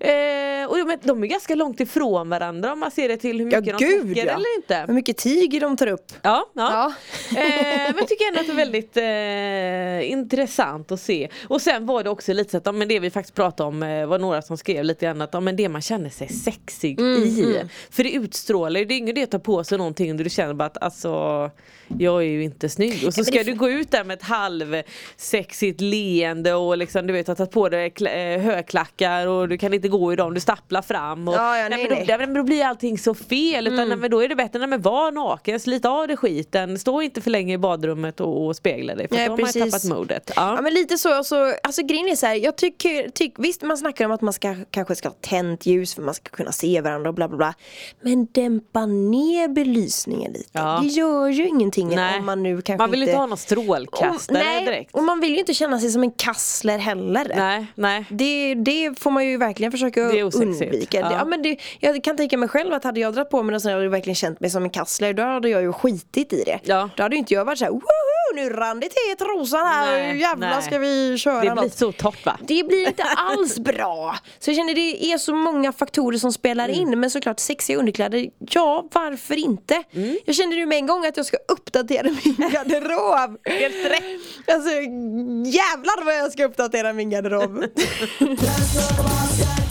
Eh, 0.00 0.66
och 0.68 0.76
de, 0.78 0.96
de 1.02 1.22
är 1.22 1.26
ganska 1.26 1.54
långt 1.54 1.80
ifrån 1.80 2.28
varandra 2.28 2.72
om 2.72 2.78
man 2.80 2.90
ser 2.90 3.08
det 3.08 3.16
till 3.16 3.38
hur 3.40 3.52
Ja, 3.52 3.60
mycket 3.60 3.78
de 3.78 3.84
gud 3.84 4.08
täcker 4.14 4.26
ja. 4.26 4.32
eller 4.34 4.56
inte. 4.56 4.84
Hur 4.86 4.94
mycket 4.94 5.16
tyg 5.16 5.60
de 5.60 5.76
tar 5.76 5.86
upp. 5.86 6.12
Ja, 6.22 6.50
ja. 6.54 6.92
Ja. 7.32 7.40
eh, 7.40 7.46
men 7.86 7.94
jag 7.98 8.08
tycker 8.08 8.28
ändå 8.28 8.40
att 8.40 8.46
det 8.46 8.52
är 8.52 8.56
väldigt 8.56 8.96
eh, 8.96 10.10
intressant 10.12 10.92
att 10.92 11.00
se. 11.00 11.28
Och 11.48 11.62
sen 11.62 11.86
var 11.86 12.04
det 12.04 12.10
också 12.10 12.32
lite 12.32 12.50
så 12.50 12.56
att, 12.56 12.66
ja, 12.66 12.72
men 12.72 12.88
det 12.88 12.98
vi 13.00 13.10
faktiskt 13.10 13.34
pratade 13.34 13.68
om 13.68 13.82
eh, 13.82 14.06
var 14.06 14.18
några 14.18 14.42
som 14.42 14.56
skrev 14.56 14.84
lite 14.84 15.06
grann 15.06 15.20
att 15.20 15.30
ja, 15.34 15.40
men 15.40 15.56
det 15.56 15.68
man 15.68 15.82
känner 15.82 16.10
sig 16.10 16.28
sexig 16.28 17.00
Mm, 17.00 17.22
i. 17.22 17.60
För 17.90 18.04
det 18.04 18.10
utstrålar 18.12 18.80
ju, 18.80 18.86
det 18.86 18.94
är 18.94 18.96
ingen 18.96 19.08
idé 19.16 19.22
att 19.22 19.30
ta 19.30 19.38
på 19.38 19.64
sig 19.64 19.78
någonting 19.78 20.16
där 20.16 20.24
du 20.24 20.30
känner 20.30 20.54
bara 20.54 20.64
att 20.64 20.82
alltså 20.82 21.10
jag 21.98 22.22
är 22.22 22.26
ju 22.26 22.42
inte 22.44 22.68
snygg. 22.68 23.06
Och 23.06 23.14
så 23.14 23.24
ska 23.24 23.42
du 23.42 23.54
gå 23.54 23.70
ut 23.70 23.90
där 23.90 24.04
med 24.04 24.14
ett 24.18 24.22
halvsexigt 24.22 25.80
leende 25.80 26.54
och 26.54 26.76
liksom 26.78 27.06
du 27.06 27.12
vet 27.12 27.28
har 27.28 27.34
tagit 27.34 27.50
på 27.52 27.68
dig 27.68 27.92
eh, 28.00 28.40
högklackar 28.40 29.26
och 29.26 29.48
du 29.48 29.58
kan 29.58 29.74
inte 29.74 29.85
gå 29.88 30.12
i 30.12 30.16
dem, 30.16 30.34
du 30.34 30.40
stapplar 30.40 30.82
fram. 30.82 31.28
Och, 31.28 31.34
Ja, 31.34 31.58
ja, 31.58 31.68
nej, 31.68 31.78
men 31.78 31.88
då, 31.88 31.94
nej. 31.94 32.04
Mm. 32.04 32.18
nej, 32.18 32.26
men 32.26 32.34
då 32.34 32.42
blir 32.42 32.64
allting 32.64 32.98
så 32.98 33.14
fel. 33.14 33.66
Utan 33.66 33.88
nej, 33.88 33.96
men 33.96 34.10
då 34.10 34.22
är 34.24 34.28
det 34.28 34.36
bättre, 34.36 34.58
nej, 34.58 34.68
men 34.68 34.82
var 34.82 35.12
naken, 35.12 35.60
slit 35.60 35.84
av 35.84 36.06
dig 36.08 36.16
skiten, 36.16 36.78
stå 36.78 37.02
inte 37.02 37.20
för 37.20 37.30
länge 37.30 37.54
i 37.54 37.58
badrummet 37.58 38.20
och, 38.20 38.46
och 38.46 38.56
spegla 38.56 38.94
dig. 38.94 39.08
För 39.08 39.16
Nej, 39.16 39.26
då 39.26 39.32
har 39.32 39.38
man 39.40 39.70
tappat 39.70 39.84
modet. 39.84 40.30
Ja 40.36 40.54
Ja. 40.56 40.62
men 40.62 40.74
lite 40.74 40.98
så, 40.98 41.24
så 41.24 41.54
alltså 41.62 41.82
grejen 41.82 42.08
är 42.08 42.16
så 42.16 42.26
här, 42.26 42.34
jag 42.34 42.56
tycker, 42.56 43.08
tyck, 43.08 43.34
visst 43.38 43.62
man 43.62 43.78
snackar 43.78 44.04
om 44.04 44.12
att 44.12 44.20
man 44.20 44.32
ska, 44.32 44.54
kanske 44.70 44.94
ska 44.94 45.08
ha 45.08 45.16
tänt 45.20 45.66
ljus 45.66 45.94
för 45.94 46.02
man 46.02 46.14
ska 46.14 46.30
kunna 46.30 46.52
se 46.52 46.80
varandra 46.80 47.08
och 47.10 47.14
bla 47.14 47.28
bla 47.28 47.36
bla 47.36 47.54
Men 48.00 48.26
dämpa 48.32 48.86
ner 48.86 49.48
belysningen 49.48 50.32
lite, 50.32 50.48
Ja. 50.52 50.78
det 50.82 50.88
gör 50.88 51.28
ju 51.28 51.48
ingenting 51.48 51.88
Nej. 51.88 52.18
om 52.18 52.26
man 52.26 52.42
nu 52.42 52.62
kanske 52.62 52.82
man 52.82 52.90
vill 52.90 53.02
inte 53.02 53.10
inte 53.10 53.20
ha 53.20 53.26
någon 53.26 53.38
strålkastare 53.38 54.38
och, 54.38 54.44
nej, 54.44 54.64
direkt. 54.64 54.94
och 54.94 55.02
man 55.04 55.20
vill 55.20 55.32
ju 55.32 55.38
inte 55.38 55.54
känna 55.54 55.80
sig 55.80 55.90
som 55.90 56.02
en 56.02 56.10
kassler 56.10 56.78
heller 56.78 57.32
Nej, 57.36 57.66
nej. 57.74 58.04
Det, 58.10 58.54
det 58.54 58.98
får 58.98 59.10
man 59.10 59.26
ju 59.26 59.36
verkligen 59.36 59.72
osexigt. 59.84 60.62
undvika. 60.62 61.00
Ja. 61.00 61.12
Ja. 61.12 61.24
men 61.24 61.42
det, 61.42 61.56
jag 61.80 62.04
kan 62.04 62.16
tänka 62.16 62.36
mig 62.38 62.48
själv 62.48 62.72
att 62.74 62.84
hade 62.84 63.00
jag 63.00 63.14
dragit 63.14 63.30
på 63.30 63.42
mig 63.42 63.52
något 63.52 63.62
sånt 63.62 63.74
och 63.86 63.92
verkligen 63.92 64.14
känt 64.14 64.40
mig 64.40 64.50
som 64.50 64.62
en 64.64 64.70
kassler 64.70 65.12
då 65.12 65.22
hade 65.22 65.48
jag 65.48 65.62
ju 65.62 65.72
skitit 65.72 66.32
i 66.32 66.42
det. 66.46 66.58
Ja. 66.64 66.90
Då 66.96 67.02
hade 67.02 67.14
ju 67.16 67.18
inte 67.18 67.34
jag 67.34 67.44
varit 67.44 67.58
såhär 67.58 67.72
woho 67.72 67.82
nu 68.34 68.50
rann 68.50 68.80
det 68.80 68.88
till 68.88 69.26
trosan 69.26 69.66
här 69.66 69.90
Nej, 69.92 70.20
jävlar 70.20 70.48
nej. 70.50 70.62
ska 70.62 70.78
vi 70.78 71.18
köra 71.18 71.34
Det 71.34 71.40
blir 71.40 71.54
något. 71.62 71.74
så 71.74 71.92
torrt 71.92 72.26
va? 72.26 72.38
Det 72.40 72.64
blir 72.68 72.86
inte 72.88 73.02
alls 73.02 73.58
bra. 73.58 74.16
Så 74.38 74.50
jag 74.50 74.56
känner 74.56 74.74
det 74.74 75.12
är 75.12 75.18
så 75.18 75.34
många 75.34 75.72
faktorer 75.72 76.18
som 76.18 76.32
spelar 76.32 76.68
Mm. 76.68 76.80
in 76.80 77.00
men 77.00 77.10
såklart 77.10 77.40
sexiga 77.40 77.78
underkläder, 77.78 78.26
ja 78.50 78.88
varför 78.92 79.36
inte? 79.38 79.82
Mm. 79.92 80.18
Jag 80.24 80.34
kände 80.36 80.56
nu 80.56 80.66
med 80.66 80.78
en 80.78 80.86
gång 80.86 81.06
att 81.06 81.16
jag 81.16 81.26
ska 81.26 81.36
uppdatera 81.48 82.02
min 82.24 82.50
garderob. 82.52 83.38
Helt 83.44 83.84
rätt. 83.86 84.04
Alltså 84.54 84.70
jävlar 85.44 86.04
vad 86.04 86.14
jag 86.16 86.32
ska 86.32 86.44
uppdatera 86.44 86.92
min 86.92 87.10
garderob. 87.10 87.64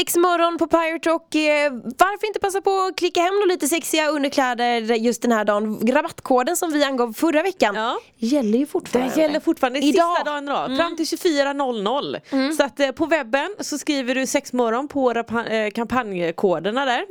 Sex 0.00 0.16
morgon 0.16 0.58
på 0.58 0.66
Pirate 0.66 1.08
Rock. 1.10 1.34
Eh, 1.34 1.72
Varför 1.72 2.26
inte 2.26 2.38
passa 2.40 2.60
på 2.60 2.70
att 2.80 2.96
klicka 2.98 3.20
hem 3.20 3.32
lite 3.48 3.66
sexiga 3.68 4.08
underkläder 4.08 4.80
just 4.80 5.22
den 5.22 5.32
här 5.32 5.44
dagen. 5.44 5.80
Rabattkoden 5.92 6.56
som 6.56 6.72
vi 6.72 6.84
angav 6.84 7.12
förra 7.12 7.42
veckan 7.42 7.74
Ja. 7.74 7.98
gäller 8.16 8.58
ju 8.58 8.64
Det 8.64 8.70
fortfarande. 8.70 9.20
gäller 9.20 9.40
fortfarande 9.40 9.78
Idag. 9.78 10.16
sista 10.16 10.30
dagen 10.30 10.44
idag, 10.44 10.76
fram 10.76 10.96
till 10.96 11.06
24.00. 11.06 12.52
Så 12.56 12.62
att 12.64 12.80
eh, 12.80 12.90
på 12.90 13.06
webben 13.06 13.54
så 13.60 13.78
skriver 13.78 14.14
du 14.14 14.26
sexmorgon 14.26 14.88
på 14.88 15.10
eh, 15.12 15.70
kampanjkoderna 15.74 16.84
där. 16.84 17.04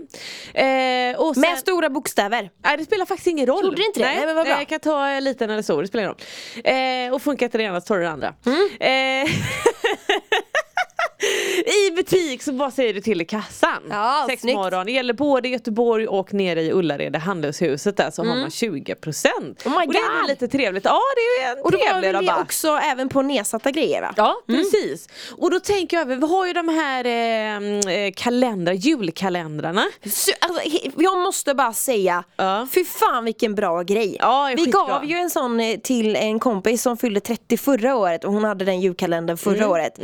Eh, 0.54 1.20
och 1.20 1.34
sen, 1.36 1.42
Med 1.42 1.58
stora 1.60 1.90
bokstäver. 1.90 2.50
Nej 2.66 2.78
det 2.78 2.84
spelar 2.86 3.06
faktiskt 3.06 3.28
ingen 3.28 3.46
roll. 3.48 3.64
Gjorde 3.64 3.76
det 3.76 3.84
inte 3.86 4.00
det? 4.00 4.06
Nej, 4.06 4.26
men 4.26 4.36
vad 4.36 4.46
bra. 4.46 4.58
Jag 4.58 4.68
kan 4.68 4.80
ta 4.80 5.20
liten 5.20 5.50
eller 5.50 5.62
stor, 5.62 5.82
det 5.82 5.88
spelar 5.88 6.04
ingen 6.04 6.16
roll. 6.16 7.08
Eh, 7.10 7.14
och 7.14 7.22
funkar 7.22 7.46
inte 7.46 7.58
det 7.58 7.64
ena 7.64 7.82
så 7.82 7.88
tar 7.88 7.96
du 7.98 8.04
det 8.04 8.10
andra. 8.10 8.34
Mm. 8.46 8.70
Eh, 9.26 9.32
I 11.66 11.92
butik 11.96 12.44
så 12.44 12.52
bara 12.54 12.72
säger 12.72 12.94
du 12.94 13.02
till 13.02 13.22
i 13.22 13.26
kassan. 13.26 13.84
Ja, 13.90 14.26
Sex 14.30 14.42
snyggt. 14.42 14.56
morgon. 14.56 14.86
Det 14.86 14.92
gäller 14.92 15.14
både 15.14 15.48
i 15.48 15.52
Göteborg 15.52 16.08
och 16.08 16.34
nere 16.34 16.62
i 16.62 16.72
Ullared, 16.72 17.16
handelshuset 17.16 17.98
där 17.98 18.12
så 18.12 18.22
har 18.24 18.36
man 18.36 18.50
20% 18.50 19.28
Oh 19.66 19.80
my 19.80 19.86
Och 19.88 19.94
det 19.94 20.00
är 20.00 20.20
God. 20.22 20.30
lite 20.30 20.48
trevligt. 20.48 20.86
Ja 20.86 21.00
det 21.16 21.44
är 21.44 21.52
en 21.58 21.64
Och 21.64 21.72
då 21.72 21.78
trevlig 21.78 22.14
väl 22.14 22.26
det 22.26 22.32
rabatt. 22.32 22.46
också 22.46 22.68
även 22.68 23.10
på 23.10 23.22
nedsatta 23.22 23.72
grejer 23.72 24.02
va? 24.02 24.14
Ja 24.18 24.36
precis. 24.48 25.08
Och 25.38 25.52
då 25.52 25.60
tänker 25.60 25.98
jag, 25.98 26.06
vi 26.06 26.16
har 26.28 26.48
ju 26.48 26.54
de 26.54 26.70
här 26.70 27.06
eh, 27.06 27.94
eh, 28.06 28.12
kalendrar, 28.16 28.74
julkalendrarna. 28.74 29.86
Så, 30.06 30.32
alltså, 30.40 30.62
jag 30.98 31.18
måste 31.20 31.54
bara 31.54 31.74
säga, 31.74 32.24
Ja. 32.36 32.68
fy 32.74 32.86
fan 32.86 33.26
vilken 33.26 33.56
bra 33.56 33.82
grej. 33.84 34.18
Ja, 34.20 34.50
Vi 34.56 34.64
skitbra. 34.66 34.88
gav 34.88 35.06
ju 35.06 35.16
en 35.18 35.30
sån 35.30 35.60
eh, 35.60 35.78
till 35.80 36.16
en 36.16 36.40
kompis 36.40 36.82
som 36.82 36.98
fyllde 36.98 37.20
30 37.20 37.58
förra 37.58 37.96
året 37.96 38.24
och 38.24 38.34
hon 38.34 38.44
hade 38.44 38.66
den 38.66 38.82
julkalendern 38.82 39.38
förra 39.38 39.56
Mm. 39.58 39.70
året. 39.70 40.00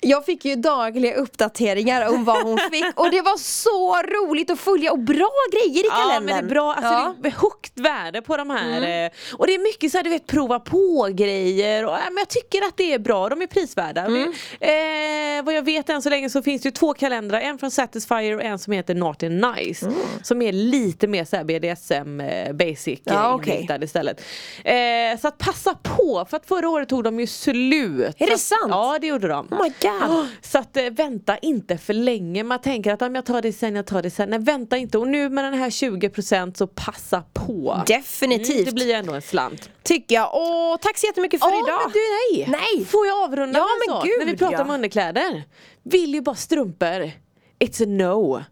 Jag 0.00 0.24
fick 0.26 0.44
ju 0.44 0.56
dagliga 0.78 1.14
uppdateringar 1.14 2.08
om 2.08 2.24
vad 2.24 2.42
hon 2.42 2.58
fick 2.70 2.84
och 3.00 3.10
det 3.10 3.20
var 3.20 3.36
så 3.38 3.96
roligt 4.02 4.50
att 4.50 4.58
följa 4.60 4.92
och 4.92 4.98
bra 4.98 5.30
grejer 5.52 5.84
i 5.84 5.86
Ja 5.88 5.94
kalendern. 5.96 6.24
men 6.24 6.44
det 6.44 6.50
är 6.50 6.54
bra, 6.54 6.72
alltså 6.72 6.92
Ja. 6.92 7.02
Mm. 7.06 7.22
det 7.22 7.28
är 7.28 7.32
högt 7.32 7.72
värde 7.80 8.22
på 8.22 8.36
de 8.36 8.50
här 8.50 9.04
eh, 9.04 9.10
Och 9.38 9.46
det 9.46 9.54
är 9.54 9.58
mycket 9.58 9.92
så 9.92 9.98
här, 9.98 10.04
du 10.04 10.10
vet 10.10 10.26
prova 10.26 10.60
på 10.60 11.08
grejer 11.12 11.84
och, 11.84 11.92
men 11.92 12.16
jag 12.16 12.28
tycker 12.28 12.62
att 12.66 12.76
det 12.76 12.92
är 12.94 12.98
bra, 12.98 13.28
de 13.28 13.42
är 13.42 13.46
prisvärda 13.46 14.00
Mm. 14.00 14.32
eh, 14.60 15.44
Vad 15.44 15.54
jag 15.54 15.62
vet 15.62 15.88
än 15.90 16.02
så 16.02 16.10
länge 16.10 16.30
så 16.30 16.42
finns 16.42 16.62
det 16.62 16.70
två 16.70 16.94
kalendrar, 16.94 17.40
en 17.40 17.58
från 17.58 17.70
Satisfyer 17.70 18.34
och 18.36 18.42
en 18.42 18.58
som 18.58 18.72
heter 18.72 18.94
Naughty 18.94 19.28
Nice 19.28 19.86
Mm. 19.86 19.98
Som 20.22 20.42
är 20.42 20.52
lite 20.52 21.06
mer 21.06 21.24
såhär 21.24 21.44
BDSM 21.44 22.20
eh, 22.20 22.52
basic 22.52 23.00
Ja, 23.04 23.40
eh, 23.42 23.48
inriktad 23.54 23.84
istället 23.84 24.20
eh, 24.64 24.74
Så 25.20 25.28
att 25.28 25.38
passa 25.38 25.74
på, 25.82 26.26
för 26.30 26.36
att 26.36 26.46
förra 26.46 26.68
året 26.68 26.88
tog 26.88 27.04
de 27.04 27.20
ju 27.20 27.26
slut 27.26 28.14
Är 28.18 28.26
det 28.26 28.26
Så 28.26 28.32
att- 28.32 28.40
sant? 28.40 28.70
Ja 28.70 28.98
det 29.00 29.06
gjorde 29.06 29.28
de 29.28 29.48
Oh 29.50 29.62
my 29.62 29.72
god. 29.82 30.28
så 30.42 30.58
att 30.68 30.76
eh, 30.76 30.84
vänta 30.90 31.38
inte 31.38 31.78
för 31.78 31.94
länge. 31.94 32.42
Man 32.44 32.60
tänker 32.60 32.92
att 32.92 33.02
om 33.02 33.14
jag 33.14 33.24
tar 33.26 33.42
det 33.42 33.52
sen, 33.52 33.76
jag 33.76 33.86
tar 33.86 34.02
det 34.02 34.10
sen. 34.10 34.30
Nej 34.30 34.38
vänta 34.38 34.76
inte. 34.76 34.98
Och 34.98 35.08
nu 35.08 35.28
med 35.28 35.44
den 35.44 35.54
här 35.54 35.70
20% 35.70 36.54
så 36.58 36.66
passa 36.66 37.22
på. 37.32 37.82
Definitivt. 37.86 38.50
Mm, 38.54 38.64
det 38.64 38.72
blir 38.72 38.94
ändå 38.94 39.12
en 39.14 39.22
slant. 39.22 39.70
Tycker 39.82 40.14
jag. 40.14 40.28
Och 40.34 40.80
tack 40.80 40.98
så 40.98 41.06
jättemycket 41.06 41.40
för 41.40 41.48
Ja 41.50 41.62
idag. 41.66 41.80
men 41.84 41.92
du 41.92 41.98
nej! 41.98 42.58
Nej. 42.76 42.84
Får 42.84 43.06
jag 43.06 43.24
avrunda 43.24 43.58
Ja, 43.58 43.64
med 43.64 43.70
en 43.72 43.78
men 43.86 43.96
sak? 43.96 44.04
gud, 44.04 44.18
När 44.26 44.32
vi 44.32 44.38
pratar 44.38 44.54
ja. 44.58 44.62
om 44.64 44.70
underkläder. 44.70 45.42
Vill 45.82 46.14
ju 46.14 46.20
bara 46.20 46.34
strumpor. 46.36 47.10
It's 47.58 47.82
a 47.82 47.86
no. 47.86 48.44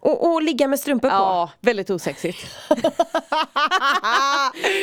Och, 0.00 0.32
och 0.32 0.42
ligga 0.42 0.68
med 0.68 0.80
strumpor 0.80 1.08
på. 1.08 1.14
Ja, 1.14 1.50
väldigt 1.60 1.90
osexigt. 1.90 2.46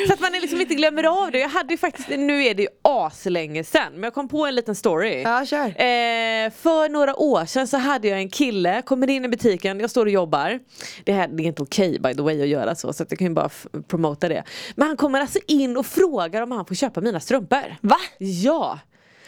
så 0.07 0.13
att 0.13 0.19
man 0.19 0.31
liksom 0.31 0.61
inte 0.61 0.75
glömmer 0.75 1.03
av 1.03 1.31
det. 1.31 1.39
Jag 1.39 1.49
hade 1.49 1.73
ju 1.73 1.77
faktiskt, 1.77 2.09
nu 2.09 2.45
är 2.45 2.53
det 2.53 2.61
ju 2.61 2.69
aslänge 2.81 3.63
sen, 3.63 3.93
men 3.93 4.03
jag 4.03 4.13
kom 4.13 4.27
på 4.27 4.45
en 4.45 4.55
liten 4.55 4.75
story. 4.75 5.21
Ja, 5.21 5.45
kör. 5.45 5.65
Eh, 5.65 6.49
för 6.51 6.89
några 6.89 7.15
år 7.15 7.45
sedan 7.45 7.67
så 7.67 7.77
hade 7.77 8.07
jag 8.07 8.19
en 8.19 8.29
kille, 8.29 8.81
kommer 8.81 9.09
in 9.09 9.25
i 9.25 9.27
butiken, 9.27 9.79
jag 9.79 9.89
står 9.89 10.05
och 10.05 10.11
jobbar. 10.11 10.59
Det 11.03 11.13
här 11.13 11.27
det 11.27 11.43
är 11.43 11.47
inte 11.47 11.63
okej 11.63 11.99
by 11.99 12.15
the 12.15 12.21
way 12.21 12.41
att 12.41 12.47
göra 12.47 12.75
så, 12.75 12.93
så 12.93 13.03
att 13.03 13.11
jag 13.11 13.19
kan 13.19 13.27
ju 13.27 13.33
bara 13.33 13.49
promota 13.87 14.29
det. 14.29 14.43
Men 14.75 14.87
han 14.87 14.97
kommer 14.97 15.21
alltså 15.21 15.39
in 15.47 15.77
och 15.77 15.85
frågar 15.85 16.41
om 16.41 16.51
han 16.51 16.65
får 16.65 16.75
köpa 16.75 17.01
mina 17.01 17.19
strumpor. 17.19 17.75
Va? 17.81 17.97
Ja! 18.17 18.79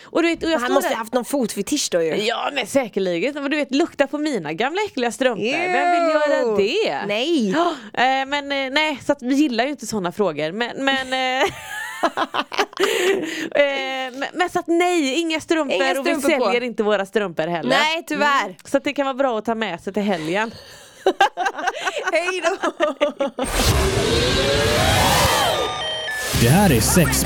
Och 0.05 0.21
du 0.24 0.27
vet, 0.29 0.43
och 0.43 0.50
jag 0.50 0.59
Han 0.59 0.74
måste 0.74 0.89
där- 0.89 0.95
ha 0.95 1.00
haft 1.01 1.13
någon 1.13 1.25
fotfetisch 1.25 1.88
då 1.91 2.01
ju. 2.01 2.15
Ja 2.15 2.50
men 2.53 2.67
säkerligen, 2.67 3.50
du 3.50 3.57
vet 3.57 3.71
lukta 3.75 4.07
på 4.07 4.17
mina 4.17 4.53
gamla 4.53 4.81
äckliga 4.81 5.12
strumpor, 5.12 5.43
vem 5.71 5.91
vill 5.91 6.13
göra 6.15 6.57
det? 6.57 7.05
Nej. 7.07 7.50
Eh, 7.93 8.25
men 8.27 8.51
eh, 8.51 8.69
nej, 8.71 9.00
så 9.05 9.12
att 9.12 9.21
vi 9.21 9.35
gillar 9.35 9.63
ju 9.63 9.69
inte 9.69 9.85
sådana 9.88 10.12
frågor 10.12 10.51
men, 10.51 10.85
men 10.85 11.13
eh, 11.13 11.43
eh, 13.55 14.12
men, 14.13 14.25
men 14.33 14.50
så 14.50 14.59
att 14.59 14.67
nej, 14.67 15.13
inga 15.19 15.39
strumpor, 15.41 15.75
Inga 15.75 16.00
och 16.00 16.07
vi 16.07 16.15
strumpor 16.15 16.38
på. 16.39 16.45
säljer 16.45 16.63
inte 16.63 16.83
våra 16.83 17.05
strumpor 17.05 17.47
heller 17.47 17.69
Nej, 17.69 18.03
tyvärr. 18.07 18.55
Så 18.63 18.77
att 18.77 18.83
det 18.83 18.93
kan 18.93 19.05
vara 19.05 19.13
bra 19.13 19.38
att 19.38 19.45
ta 19.45 19.55
med 19.55 19.81
sig 19.81 19.93
till 19.93 20.03
helgen 20.03 20.51
Hej 22.12 22.41
då! 22.43 22.71
Det 26.41 26.50
här 26.50 26.71
är 26.71 26.81
sex 26.81 27.25